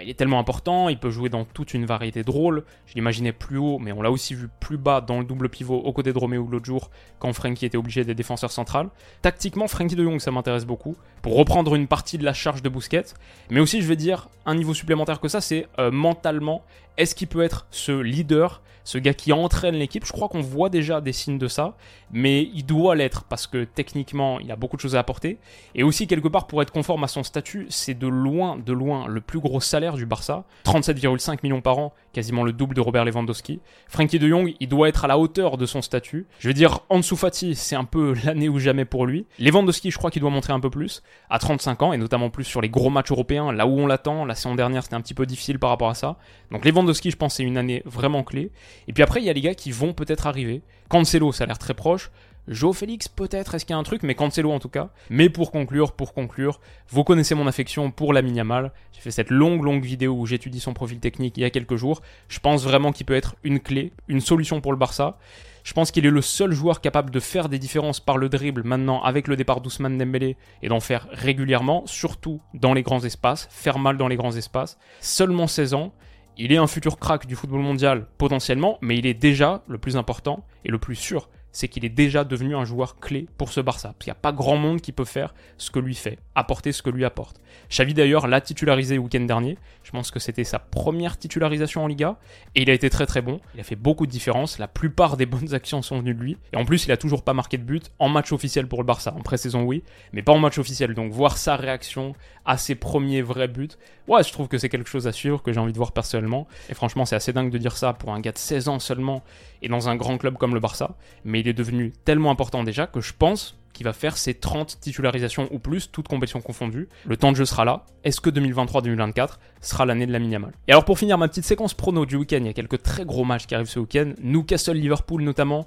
il 0.00 0.08
est 0.08 0.14
tellement 0.14 0.38
important, 0.38 0.88
il 0.88 0.98
peut 0.98 1.10
jouer 1.10 1.28
dans 1.28 1.44
toute 1.44 1.74
une 1.74 1.84
variété 1.84 2.22
de 2.22 2.30
rôles. 2.30 2.64
Je 2.86 2.94
l'imaginais 2.94 3.32
plus 3.32 3.58
haut, 3.58 3.78
mais 3.78 3.92
on 3.92 4.00
l'a 4.00 4.10
aussi 4.10 4.34
vu 4.34 4.48
plus 4.60 4.78
bas 4.78 5.00
dans 5.00 5.18
le 5.18 5.24
double 5.24 5.48
pivot 5.48 5.76
aux 5.76 5.92
côtés 5.92 6.12
de 6.12 6.18
Roméo 6.18 6.46
l'autre 6.50 6.64
jour, 6.64 6.90
quand 7.18 7.32
Frankie 7.32 7.66
était 7.66 7.76
obligé 7.76 8.04
des 8.04 8.14
défenseurs 8.14 8.52
centrales. 8.52 8.88
Tactiquement, 9.20 9.68
Frankie 9.68 9.96
de 9.96 10.04
Jong, 10.04 10.20
ça 10.20 10.30
m'intéresse 10.30 10.64
beaucoup, 10.64 10.96
pour 11.20 11.36
reprendre 11.36 11.74
une 11.74 11.86
partie 11.86 12.18
de 12.18 12.24
la 12.24 12.32
charge 12.32 12.62
de 12.62 12.68
Busquets. 12.68 13.14
Mais 13.50 13.60
aussi, 13.60 13.82
je 13.82 13.86
vais 13.86 13.96
dire, 13.96 14.28
un 14.46 14.54
niveau 14.54 14.74
supplémentaire 14.74 15.20
que 15.20 15.28
ça, 15.28 15.40
c'est 15.40 15.68
euh, 15.78 15.90
mentalement, 15.90 16.64
est-ce 16.96 17.14
qu'il 17.14 17.28
peut 17.28 17.42
être 17.42 17.66
ce 17.70 17.92
leader, 17.92 18.62
ce 18.84 18.98
gars 18.98 19.14
qui 19.14 19.32
entraîne 19.32 19.74
l'équipe 19.74 20.04
Je 20.04 20.12
crois 20.12 20.28
qu'on 20.28 20.40
voit 20.40 20.68
déjà 20.68 21.00
des 21.00 21.12
signes 21.12 21.38
de 21.38 21.48
ça, 21.48 21.76
mais 22.10 22.42
il 22.54 22.64
doit 22.64 22.94
l'être 22.94 23.24
parce 23.24 23.46
que 23.46 23.64
techniquement, 23.64 24.40
il 24.40 24.50
a 24.50 24.56
beaucoup 24.56 24.76
de 24.76 24.80
choses 24.80 24.96
à 24.96 24.98
apporter. 24.98 25.38
Et 25.74 25.82
aussi, 25.82 26.06
quelque 26.06 26.28
part, 26.28 26.46
pour 26.46 26.62
être 26.62 26.72
conforme 26.72 27.04
à 27.04 27.08
son 27.08 27.22
statut, 27.22 27.66
c'est 27.68 27.94
de 27.94 28.06
loin, 28.06 28.58
de 28.58 28.72
loin, 28.72 29.06
le 29.06 29.20
plus 29.20 29.40
gros 29.40 29.60
salaire 29.60 29.94
du 29.94 30.06
Barça. 30.06 30.44
37,5 30.64 31.38
millions 31.42 31.60
par 31.60 31.78
an, 31.78 31.92
quasiment 32.12 32.44
le 32.44 32.52
double 32.52 32.74
de 32.74 32.80
Robert 32.80 33.04
Lewandowski. 33.04 33.60
Frankie 33.88 34.18
de 34.18 34.28
Jong, 34.28 34.54
il 34.60 34.68
doit 34.68 34.88
être 34.88 35.04
à 35.04 35.08
la 35.08 35.18
hauteur 35.18 35.56
de 35.56 35.66
son 35.66 35.82
statut. 35.82 36.26
Je 36.38 36.48
veux 36.48 36.54
dire, 36.54 36.80
Ansu 36.88 37.16
Fati, 37.16 37.54
c'est 37.54 37.76
un 37.76 37.84
peu 37.84 38.14
l'année 38.24 38.48
ou 38.48 38.58
jamais 38.58 38.84
pour 38.84 39.06
lui. 39.06 39.26
Lewandowski, 39.38 39.90
je 39.90 39.98
crois 39.98 40.10
qu'il 40.10 40.20
doit 40.20 40.30
montrer 40.30 40.52
un 40.52 40.60
peu 40.60 40.70
plus, 40.70 41.02
à 41.30 41.38
35 41.38 41.82
ans, 41.82 41.92
et 41.92 41.98
notamment 41.98 42.30
plus 42.30 42.44
sur 42.44 42.60
les 42.60 42.68
gros 42.68 42.90
matchs 42.90 43.10
européens, 43.10 43.52
là 43.52 43.66
où 43.66 43.78
on 43.78 43.86
l'attend. 43.86 44.24
La 44.24 44.34
saison 44.34 44.54
dernière, 44.54 44.82
c'était 44.82 44.96
un 44.96 45.00
petit 45.00 45.14
peu 45.14 45.26
difficile 45.26 45.58
par 45.58 45.70
rapport 45.70 45.90
à 45.90 45.94
ça. 45.94 46.16
Donc 46.50 46.64
Lewandowski, 46.64 47.10
je 47.10 47.16
pense, 47.16 47.34
c'est 47.34 47.42
une 47.42 47.56
année 47.56 47.82
vraiment 47.84 48.22
clé. 48.22 48.50
Et 48.88 48.92
puis 48.92 49.02
après, 49.02 49.20
il 49.20 49.24
y 49.24 49.30
a 49.30 49.32
les 49.32 49.40
gars 49.40 49.54
qui 49.54 49.70
vont 49.70 49.92
peut-être 49.92 50.26
arriver. 50.26 50.62
Cancelo, 50.88 51.32
ça 51.32 51.44
a 51.44 51.46
l'air 51.46 51.58
très 51.58 51.74
proche. 51.74 52.10
Joe 52.48 52.76
Félix, 52.76 53.06
peut-être, 53.06 53.54
est-ce 53.54 53.64
qu'il 53.64 53.72
y 53.72 53.76
a 53.76 53.78
un 53.78 53.84
truc, 53.84 54.02
mais 54.02 54.16
Cancelo 54.16 54.50
en 54.50 54.58
tout 54.58 54.68
cas. 54.68 54.90
Mais 55.10 55.28
pour 55.28 55.52
conclure, 55.52 55.92
pour 55.92 56.12
conclure, 56.12 56.60
vous 56.88 57.04
connaissez 57.04 57.36
mon 57.36 57.46
affection 57.46 57.92
pour 57.92 58.12
la 58.12 58.20
Yamal. 58.20 58.72
J'ai 58.92 59.00
fait 59.00 59.12
cette 59.12 59.30
longue, 59.30 59.62
longue 59.62 59.84
vidéo 59.84 60.14
où 60.14 60.26
j'étudie 60.26 60.58
son 60.58 60.74
profil 60.74 60.98
technique 60.98 61.36
il 61.36 61.42
y 61.42 61.44
a 61.44 61.50
quelques 61.50 61.76
jours. 61.76 62.02
Je 62.26 62.40
pense 62.40 62.64
vraiment 62.64 62.90
qu'il 62.90 63.06
peut 63.06 63.14
être 63.14 63.36
une 63.44 63.60
clé, 63.60 63.92
une 64.08 64.20
solution 64.20 64.60
pour 64.60 64.72
le 64.72 64.78
Barça. 64.78 65.18
Je 65.62 65.72
pense 65.72 65.92
qu'il 65.92 66.04
est 66.04 66.10
le 66.10 66.20
seul 66.20 66.50
joueur 66.50 66.80
capable 66.80 67.12
de 67.12 67.20
faire 67.20 67.48
des 67.48 67.60
différences 67.60 68.00
par 68.00 68.18
le 68.18 68.28
dribble 68.28 68.64
maintenant 68.64 69.00
avec 69.02 69.28
le 69.28 69.36
départ 69.36 69.60
d'Ousmane 69.60 69.96
Dembélé 69.96 70.36
et 70.62 70.68
d'en 70.68 70.80
faire 70.80 71.06
régulièrement, 71.12 71.86
surtout 71.86 72.40
dans 72.54 72.74
les 72.74 72.82
grands 72.82 73.04
espaces, 73.04 73.46
faire 73.52 73.78
mal 73.78 73.96
dans 73.96 74.08
les 74.08 74.16
grands 74.16 74.34
espaces. 74.34 74.78
Seulement 75.00 75.46
16 75.46 75.74
ans. 75.74 75.92
Il 76.38 76.50
est 76.50 76.56
un 76.56 76.66
futur 76.66 76.98
crack 76.98 77.26
du 77.26 77.36
football 77.36 77.60
mondial 77.60 78.06
potentiellement, 78.18 78.78
mais 78.80 78.96
il 78.96 79.06
est 79.06 79.14
déjà 79.14 79.62
le 79.68 79.76
plus 79.78 79.96
important 79.96 80.44
et 80.64 80.70
le 80.70 80.78
plus 80.78 80.96
sûr 80.96 81.28
c'est 81.52 81.68
qu'il 81.68 81.84
est 81.84 81.90
déjà 81.90 82.24
devenu 82.24 82.56
un 82.56 82.64
joueur 82.64 82.98
clé 82.98 83.26
pour 83.38 83.52
ce 83.52 83.60
Barça. 83.60 83.88
Parce 83.88 83.98
qu'il 84.04 84.10
n'y 84.10 84.16
a 84.16 84.20
pas 84.20 84.32
grand 84.32 84.56
monde 84.56 84.80
qui 84.80 84.92
peut 84.92 85.04
faire 85.04 85.34
ce 85.58 85.70
que 85.70 85.78
lui 85.78 85.94
fait, 85.94 86.18
apporter 86.34 86.72
ce 86.72 86.82
que 86.82 86.90
lui 86.90 87.04
apporte. 87.04 87.40
Xavi 87.70 87.94
d'ailleurs 87.94 88.26
l'a 88.26 88.40
titularisé 88.40 88.94
le 88.96 89.00
week-end 89.02 89.20
dernier. 89.20 89.58
Je 89.82 89.90
pense 89.90 90.10
que 90.10 90.18
c'était 90.18 90.44
sa 90.44 90.58
première 90.58 91.18
titularisation 91.18 91.84
en 91.84 91.86
Liga. 91.86 92.16
Et 92.54 92.62
il 92.62 92.70
a 92.70 92.72
été 92.72 92.90
très 92.90 93.06
très 93.06 93.22
bon. 93.22 93.40
Il 93.54 93.60
a 93.60 93.64
fait 93.64 93.76
beaucoup 93.76 94.06
de 94.06 94.10
différences. 94.10 94.58
La 94.58 94.68
plupart 94.68 95.16
des 95.16 95.26
bonnes 95.26 95.54
actions 95.54 95.82
sont 95.82 95.98
venues 95.98 96.14
de 96.14 96.20
lui. 96.20 96.38
Et 96.52 96.56
en 96.56 96.64
plus, 96.64 96.86
il 96.86 96.92
a 96.92 96.96
toujours 96.96 97.22
pas 97.22 97.34
marqué 97.34 97.58
de 97.58 97.64
but 97.64 97.92
en 97.98 98.08
match 98.08 98.32
officiel 98.32 98.66
pour 98.66 98.80
le 98.80 98.86
Barça. 98.86 99.14
En 99.14 99.20
pré-saison, 99.20 99.62
oui. 99.62 99.82
Mais 100.12 100.22
pas 100.22 100.32
en 100.32 100.38
match 100.38 100.58
officiel. 100.58 100.94
Donc 100.94 101.12
voir 101.12 101.36
sa 101.36 101.56
réaction 101.56 102.14
à 102.44 102.56
ses 102.56 102.74
premiers 102.74 103.22
vrais 103.22 103.48
buts. 103.48 103.68
Ouais, 104.08 104.22
je 104.22 104.32
trouve 104.32 104.48
que 104.48 104.58
c'est 104.58 104.68
quelque 104.68 104.88
chose 104.88 105.06
à 105.06 105.12
suivre, 105.12 105.42
que 105.42 105.52
j'ai 105.52 105.60
envie 105.60 105.72
de 105.72 105.78
voir 105.78 105.92
personnellement. 105.92 106.48
Et 106.68 106.74
franchement, 106.74 107.04
c'est 107.04 107.16
assez 107.16 107.32
dingue 107.32 107.50
de 107.50 107.58
dire 107.58 107.76
ça 107.76 107.92
pour 107.92 108.12
un 108.12 108.20
gars 108.20 108.32
de 108.32 108.38
16 108.38 108.68
ans 108.68 108.78
seulement 108.78 109.22
et 109.62 109.68
dans 109.68 109.88
un 109.88 109.96
grand 109.96 110.18
club 110.18 110.36
comme 110.36 110.54
le 110.54 110.60
Barça. 110.60 110.96
Mais 111.24 111.40
il 111.40 111.48
est 111.48 111.52
devenu 111.52 111.92
tellement 112.04 112.30
important 112.30 112.64
déjà 112.64 112.86
que 112.86 113.00
je 113.00 113.12
pense 113.16 113.56
qu'il 113.72 113.84
va 113.84 113.92
faire 113.92 114.18
ses 114.18 114.34
30 114.34 114.78
titularisations 114.80 115.48
ou 115.50 115.58
plus, 115.58 115.90
toutes 115.90 116.08
compétitions 116.08 116.40
confondues. 116.40 116.88
Le 117.06 117.16
temps 117.16 117.32
de 117.32 117.36
jeu 117.36 117.44
sera 117.44 117.64
là. 117.64 117.86
Est-ce 118.04 118.20
que 118.20 118.30
2023-2024 118.30 119.38
sera 119.60 119.86
l'année 119.86 120.06
de 120.06 120.12
la 120.12 120.18
Minimal 120.18 120.52
Et 120.68 120.72
alors 120.72 120.84
pour 120.84 120.98
finir 120.98 121.16
ma 121.16 121.28
petite 121.28 121.44
séquence 121.44 121.72
prono 121.74 122.04
du 122.04 122.16
week-end, 122.16 122.38
il 122.38 122.46
y 122.46 122.50
a 122.50 122.52
quelques 122.52 122.82
très 122.82 123.04
gros 123.04 123.24
matchs 123.24 123.46
qui 123.46 123.54
arrivent 123.54 123.68
ce 123.68 123.80
week-end. 123.80 124.12
Newcastle-Liverpool 124.22 125.22
notamment. 125.22 125.66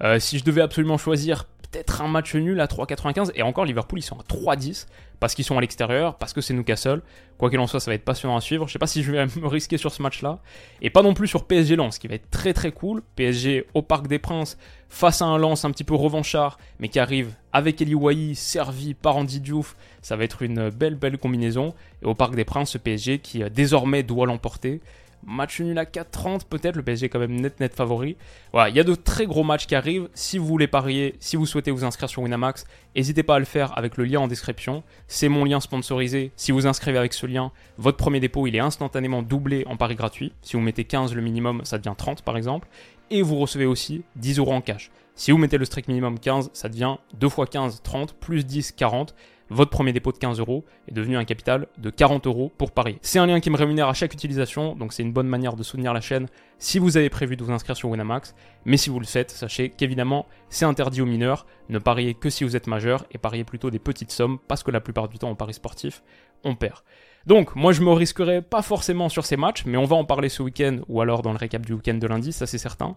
Euh, 0.00 0.18
si 0.18 0.38
je 0.38 0.44
devais 0.44 0.62
absolument 0.62 0.98
choisir 0.98 1.44
peut-être 1.72 2.02
un 2.02 2.08
match 2.08 2.34
nul 2.34 2.60
à 2.60 2.66
3,95 2.66 3.32
et 3.34 3.42
encore 3.42 3.64
Liverpool 3.64 3.98
ils 3.98 4.02
sont 4.02 4.18
à 4.18 4.22
3,10 4.22 4.86
parce 5.22 5.36
qu'ils 5.36 5.44
sont 5.44 5.56
à 5.56 5.60
l'extérieur, 5.60 6.16
parce 6.16 6.32
que 6.32 6.40
c'est 6.40 6.52
Newcastle. 6.52 7.00
Quoi 7.38 7.48
qu'il 7.48 7.60
en 7.60 7.68
soit, 7.68 7.78
ça 7.78 7.92
va 7.92 7.94
être 7.94 8.04
passionnant 8.04 8.36
à 8.36 8.40
suivre. 8.40 8.66
Je 8.66 8.72
sais 8.72 8.80
pas 8.80 8.88
si 8.88 9.04
je 9.04 9.12
vais 9.12 9.24
me 9.40 9.46
risquer 9.46 9.76
sur 9.78 9.92
ce 9.92 10.02
match-là. 10.02 10.40
Et 10.80 10.90
pas 10.90 11.02
non 11.02 11.14
plus 11.14 11.28
sur 11.28 11.44
PSG 11.44 11.76
Lens, 11.76 12.00
qui 12.00 12.08
va 12.08 12.16
être 12.16 12.28
très 12.28 12.52
très 12.52 12.72
cool. 12.72 13.02
PSG 13.14 13.66
au 13.74 13.82
Parc 13.82 14.08
des 14.08 14.18
Princes, 14.18 14.58
face 14.88 15.22
à 15.22 15.26
un 15.26 15.38
Lens 15.38 15.64
un 15.64 15.70
petit 15.70 15.84
peu 15.84 15.94
revanchard, 15.94 16.58
mais 16.80 16.88
qui 16.88 16.98
arrive 16.98 17.34
avec 17.52 17.80
Eli 17.80 17.94
Wahi, 17.94 18.34
servi 18.34 18.94
par 18.94 19.16
Andy 19.16 19.38
Diouf. 19.38 19.76
Ça 20.00 20.16
va 20.16 20.24
être 20.24 20.42
une 20.42 20.70
belle 20.70 20.96
belle 20.96 21.18
combinaison. 21.18 21.72
Et 22.02 22.06
au 22.06 22.14
Parc 22.14 22.34
des 22.34 22.44
Princes, 22.44 22.70
ce 22.70 22.78
PSG 22.78 23.20
qui 23.20 23.44
euh, 23.44 23.48
désormais 23.48 24.02
doit 24.02 24.26
l'emporter. 24.26 24.80
Match 25.24 25.60
nul 25.60 25.78
à 25.78 25.84
4-30 25.84 26.42
peut-être, 26.48 26.76
le 26.76 26.82
PSG 26.82 27.08
quand 27.08 27.20
même 27.20 27.40
net 27.40 27.60
net 27.60 27.74
favori. 27.74 28.16
Voilà, 28.52 28.70
il 28.70 28.76
y 28.76 28.80
a 28.80 28.84
de 28.84 28.94
très 28.94 29.26
gros 29.26 29.44
matchs 29.44 29.66
qui 29.66 29.74
arrivent. 29.74 30.08
Si 30.14 30.38
vous 30.38 30.46
voulez 30.46 30.66
parier, 30.66 31.14
si 31.20 31.36
vous 31.36 31.46
souhaitez 31.46 31.70
vous 31.70 31.84
inscrire 31.84 32.08
sur 32.08 32.22
Winamax, 32.22 32.64
n'hésitez 32.96 33.22
pas 33.22 33.36
à 33.36 33.38
le 33.38 33.44
faire 33.44 33.76
avec 33.78 33.96
le 33.96 34.04
lien 34.04 34.20
en 34.20 34.28
description. 34.28 34.82
C'est 35.06 35.28
mon 35.28 35.44
lien 35.44 35.60
sponsorisé. 35.60 36.32
Si 36.36 36.50
vous 36.50 36.66
inscrivez 36.66 36.98
avec 36.98 37.12
ce 37.12 37.26
lien, 37.26 37.52
votre 37.78 37.98
premier 37.98 38.20
dépôt, 38.20 38.46
il 38.46 38.56
est 38.56 38.60
instantanément 38.60 39.22
doublé 39.22 39.64
en 39.66 39.76
pari 39.76 39.94
gratuit. 39.94 40.32
Si 40.42 40.56
vous 40.56 40.62
mettez 40.62 40.84
15 40.84 41.14
le 41.14 41.22
minimum, 41.22 41.60
ça 41.64 41.78
devient 41.78 41.94
30 41.96 42.22
par 42.22 42.36
exemple. 42.36 42.68
Et 43.10 43.22
vous 43.22 43.36
recevez 43.36 43.66
aussi 43.66 44.04
10 44.16 44.38
euros 44.38 44.52
en 44.52 44.60
cash. 44.60 44.90
Si 45.14 45.30
vous 45.30 45.38
mettez 45.38 45.58
le 45.58 45.64
strict 45.66 45.88
minimum 45.88 46.18
15, 46.18 46.50
ça 46.52 46.68
devient 46.68 46.96
2 47.14 47.26
x 47.26 47.36
15, 47.50 47.82
30, 47.82 48.14
plus 48.14 48.46
10, 48.46 48.72
40 48.72 49.14
votre 49.52 49.70
premier 49.70 49.92
dépôt 49.92 50.12
de 50.12 50.18
15 50.18 50.38
euros 50.40 50.64
est 50.88 50.92
devenu 50.92 51.16
un 51.16 51.24
capital 51.24 51.66
de 51.78 51.90
40 51.90 52.26
euros 52.26 52.50
pour 52.56 52.72
parier. 52.72 52.98
C'est 53.02 53.18
un 53.18 53.26
lien 53.26 53.40
qui 53.40 53.50
me 53.50 53.56
rémunère 53.56 53.88
à 53.88 53.94
chaque 53.94 54.14
utilisation, 54.14 54.74
donc 54.74 54.92
c'est 54.92 55.02
une 55.02 55.12
bonne 55.12 55.28
manière 55.28 55.54
de 55.54 55.62
soutenir 55.62 55.92
la 55.92 56.00
chaîne 56.00 56.28
si 56.58 56.78
vous 56.78 56.96
avez 56.96 57.10
prévu 57.10 57.36
de 57.36 57.44
vous 57.44 57.52
inscrire 57.52 57.76
sur 57.76 57.88
Winamax. 57.90 58.34
Mais 58.64 58.76
si 58.76 58.90
vous 58.90 59.00
le 59.00 59.06
faites, 59.06 59.30
sachez 59.30 59.70
qu'évidemment, 59.70 60.26
c'est 60.48 60.64
interdit 60.64 61.02
aux 61.02 61.06
mineurs. 61.06 61.46
Ne 61.68 61.78
pariez 61.78 62.14
que 62.14 62.30
si 62.30 62.44
vous 62.44 62.56
êtes 62.56 62.66
majeur 62.66 63.04
et 63.10 63.18
pariez 63.18 63.44
plutôt 63.44 63.70
des 63.70 63.78
petites 63.78 64.12
sommes 64.12 64.38
parce 64.48 64.62
que 64.62 64.70
la 64.70 64.80
plupart 64.80 65.08
du 65.08 65.18
temps 65.18 65.30
en 65.30 65.34
paris 65.34 65.54
sportif, 65.54 66.02
on 66.44 66.54
perd. 66.54 66.82
Donc, 67.26 67.54
moi, 67.54 67.72
je 67.72 67.82
me 67.82 67.92
risquerai 67.92 68.42
pas 68.42 68.62
forcément 68.62 69.08
sur 69.08 69.24
ces 69.24 69.36
matchs, 69.36 69.64
mais 69.64 69.78
on 69.78 69.84
va 69.84 69.94
en 69.94 70.04
parler 70.04 70.28
ce 70.28 70.42
week-end 70.42 70.78
ou 70.88 71.00
alors 71.00 71.22
dans 71.22 71.30
le 71.32 71.38
récap 71.38 71.64
du 71.64 71.72
week-end 71.72 71.94
de 71.94 72.06
lundi, 72.06 72.32
ça 72.32 72.46
c'est 72.46 72.58
certain. 72.58 72.96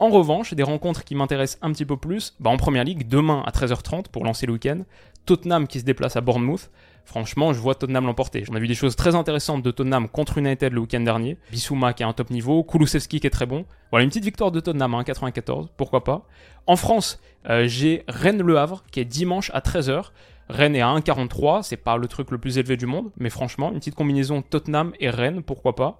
En 0.00 0.08
revanche, 0.08 0.54
des 0.54 0.62
rencontres 0.62 1.04
qui 1.04 1.14
m'intéressent 1.14 1.58
un 1.62 1.72
petit 1.72 1.84
peu 1.84 1.96
plus, 1.96 2.34
bah 2.40 2.50
en 2.50 2.56
première 2.56 2.84
ligue, 2.84 3.06
demain 3.08 3.42
à 3.46 3.50
13h30 3.50 4.08
pour 4.10 4.24
lancer 4.24 4.46
le 4.46 4.54
week-end, 4.54 4.80
Tottenham 5.26 5.66
qui 5.66 5.80
se 5.80 5.84
déplace 5.84 6.16
à 6.16 6.20
Bournemouth. 6.20 6.70
Franchement, 7.04 7.52
je 7.52 7.58
vois 7.60 7.74
Tottenham 7.74 8.06
l'emporter. 8.06 8.44
J'en 8.44 8.54
ai 8.54 8.60
vu 8.60 8.68
des 8.68 8.74
choses 8.74 8.96
très 8.96 9.14
intéressantes 9.14 9.62
de 9.62 9.70
Tottenham 9.70 10.08
contre 10.08 10.38
United 10.38 10.72
le 10.72 10.80
week-end 10.80 11.00
dernier. 11.00 11.36
Bissouma 11.50 11.92
qui 11.92 12.02
a 12.02 12.08
un 12.08 12.12
top 12.12 12.30
niveau, 12.30 12.62
Kulusevski 12.62 13.20
qui 13.20 13.26
est 13.26 13.30
très 13.30 13.46
bon. 13.46 13.64
Voilà, 13.90 14.04
une 14.04 14.10
petite 14.10 14.24
victoire 14.24 14.50
de 14.50 14.60
Tottenham, 14.60 14.94
hein, 14.94 15.04
94, 15.04 15.68
pourquoi 15.76 16.04
pas. 16.04 16.26
En 16.66 16.76
France, 16.76 17.20
euh, 17.48 17.66
j'ai 17.66 18.04
Rennes-Le 18.08 18.58
Havre 18.58 18.84
qui 18.90 19.00
est 19.00 19.04
dimanche 19.04 19.50
à 19.52 19.60
13h. 19.60 20.10
Rennes 20.48 20.76
est 20.76 20.80
à 20.80 20.88
1,43, 20.88 21.62
c'est 21.62 21.76
pas 21.76 21.96
le 21.96 22.06
truc 22.08 22.30
le 22.30 22.38
plus 22.38 22.58
élevé 22.58 22.76
du 22.76 22.86
monde, 22.86 23.10
mais 23.16 23.30
franchement, 23.30 23.72
une 23.72 23.78
petite 23.78 23.94
combinaison 23.94 24.42
Tottenham 24.42 24.92
et 25.00 25.08
Rennes, 25.08 25.42
pourquoi 25.42 25.74
pas. 25.74 25.98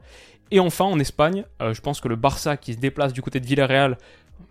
Et 0.52 0.60
enfin, 0.60 0.84
en 0.84 0.98
Espagne, 0.98 1.44
euh, 1.62 1.72
je 1.72 1.80
pense 1.80 2.02
que 2.02 2.08
le 2.08 2.14
Barça 2.14 2.58
qui 2.58 2.74
se 2.74 2.78
déplace 2.78 3.14
du 3.14 3.22
côté 3.22 3.40
de 3.40 3.46
Villarreal 3.46 3.96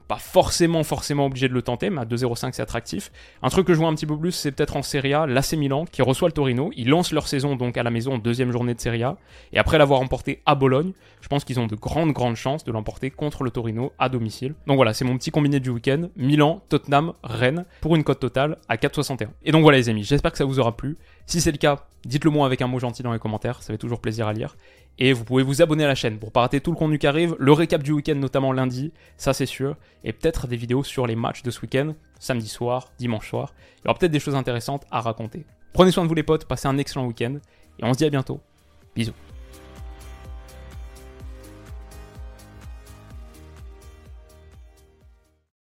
pas 0.07 0.17
forcément 0.17 0.83
forcément 0.83 1.27
obligé 1.27 1.47
de 1.47 1.53
le 1.53 1.61
tenter, 1.61 1.89
mais 1.89 2.01
à 2.01 2.05
2-0-5 2.05 2.49
c'est 2.51 2.61
attractif. 2.61 3.13
Un 3.41 3.47
truc 3.47 3.65
que 3.67 3.73
je 3.73 3.79
vois 3.79 3.87
un 3.87 3.95
petit 3.95 4.05
peu 4.05 4.17
plus, 4.17 4.33
c'est 4.33 4.51
peut-être 4.51 4.75
en 4.75 4.81
Serie 4.81 5.13
A, 5.13 5.25
l'AC 5.25 5.53
Milan 5.53 5.85
qui 5.89 6.01
reçoit 6.01 6.27
le 6.27 6.33
Torino. 6.33 6.69
Ils 6.75 6.89
lancent 6.89 7.13
leur 7.13 7.29
saison 7.29 7.55
donc 7.55 7.77
à 7.77 7.83
la 7.83 7.91
maison 7.91 8.15
en 8.15 8.17
deuxième 8.17 8.51
journée 8.51 8.73
de 8.73 8.81
Serie 8.81 9.03
A. 9.03 9.15
Et 9.53 9.57
après 9.57 9.77
l'avoir 9.77 10.01
emporté 10.01 10.41
à 10.45 10.55
Bologne, 10.55 10.91
je 11.21 11.29
pense 11.29 11.45
qu'ils 11.45 11.61
ont 11.61 11.67
de 11.67 11.75
grandes 11.75 12.11
grandes 12.11 12.35
chances 12.35 12.65
de 12.65 12.73
l'emporter 12.73 13.09
contre 13.09 13.43
le 13.43 13.51
Torino 13.51 13.93
à 13.99 14.09
domicile. 14.09 14.53
Donc 14.67 14.75
voilà, 14.75 14.93
c'est 14.93 15.05
mon 15.05 15.17
petit 15.17 15.31
combiné 15.31 15.61
du 15.61 15.69
week-end. 15.69 16.09
Milan, 16.17 16.61
Tottenham, 16.67 17.13
Rennes 17.23 17.63
pour 17.79 17.95
une 17.95 18.03
cote 18.03 18.19
totale 18.19 18.57
à 18.67 18.75
4,61. 18.75 19.27
Et 19.45 19.53
donc 19.53 19.61
voilà 19.61 19.77
les 19.77 19.87
amis, 19.87 20.03
j'espère 20.03 20.33
que 20.33 20.37
ça 20.37 20.45
vous 20.45 20.59
aura 20.59 20.75
plu. 20.75 20.97
Si 21.25 21.41
c'est 21.41 21.51
le 21.51 21.57
cas, 21.57 21.85
dites-le 22.05 22.31
moi 22.31 22.45
avec 22.45 22.61
un 22.61 22.67
mot 22.67 22.79
gentil 22.79 23.03
dans 23.03 23.13
les 23.13 23.19
commentaires, 23.19 23.61
ça 23.61 23.73
fait 23.73 23.77
toujours 23.77 24.01
plaisir 24.01 24.27
à 24.27 24.33
lire. 24.33 24.55
Et 24.99 25.13
vous 25.13 25.23
pouvez 25.23 25.43
vous 25.43 25.61
abonner 25.61 25.85
à 25.85 25.87
la 25.87 25.95
chaîne 25.95 26.19
pour 26.19 26.31
pas 26.31 26.41
rater 26.41 26.59
tout 26.61 26.71
le 26.71 26.77
contenu 26.77 26.99
qui 26.99 27.07
arrive, 27.07 27.35
le 27.39 27.53
récap 27.53 27.81
du 27.81 27.91
week-end 27.91 28.15
notamment 28.15 28.51
lundi, 28.51 28.91
ça 29.17 29.33
c'est 29.33 29.45
sûr, 29.45 29.75
et 30.03 30.13
peut-être 30.13 30.47
des 30.47 30.57
vidéos 30.57 30.83
sur 30.83 31.07
les 31.07 31.15
matchs 31.15 31.43
de 31.43 31.51
ce 31.51 31.61
week-end, 31.61 31.93
samedi 32.19 32.47
soir, 32.47 32.91
dimanche 32.99 33.29
soir. 33.29 33.53
Il 33.77 33.87
y 33.87 33.89
aura 33.89 33.97
peut-être 33.97 34.11
des 34.11 34.19
choses 34.19 34.35
intéressantes 34.35 34.85
à 34.91 35.01
raconter. 35.01 35.45
Prenez 35.73 35.91
soin 35.91 36.03
de 36.03 36.09
vous 36.09 36.15
les 36.15 36.23
potes, 36.23 36.45
passez 36.45 36.67
un 36.67 36.77
excellent 36.77 37.07
week-end, 37.07 37.37
et 37.79 37.83
on 37.83 37.93
se 37.93 37.99
dit 37.99 38.05
à 38.05 38.09
bientôt. 38.09 38.41
Bisous. 38.95 39.13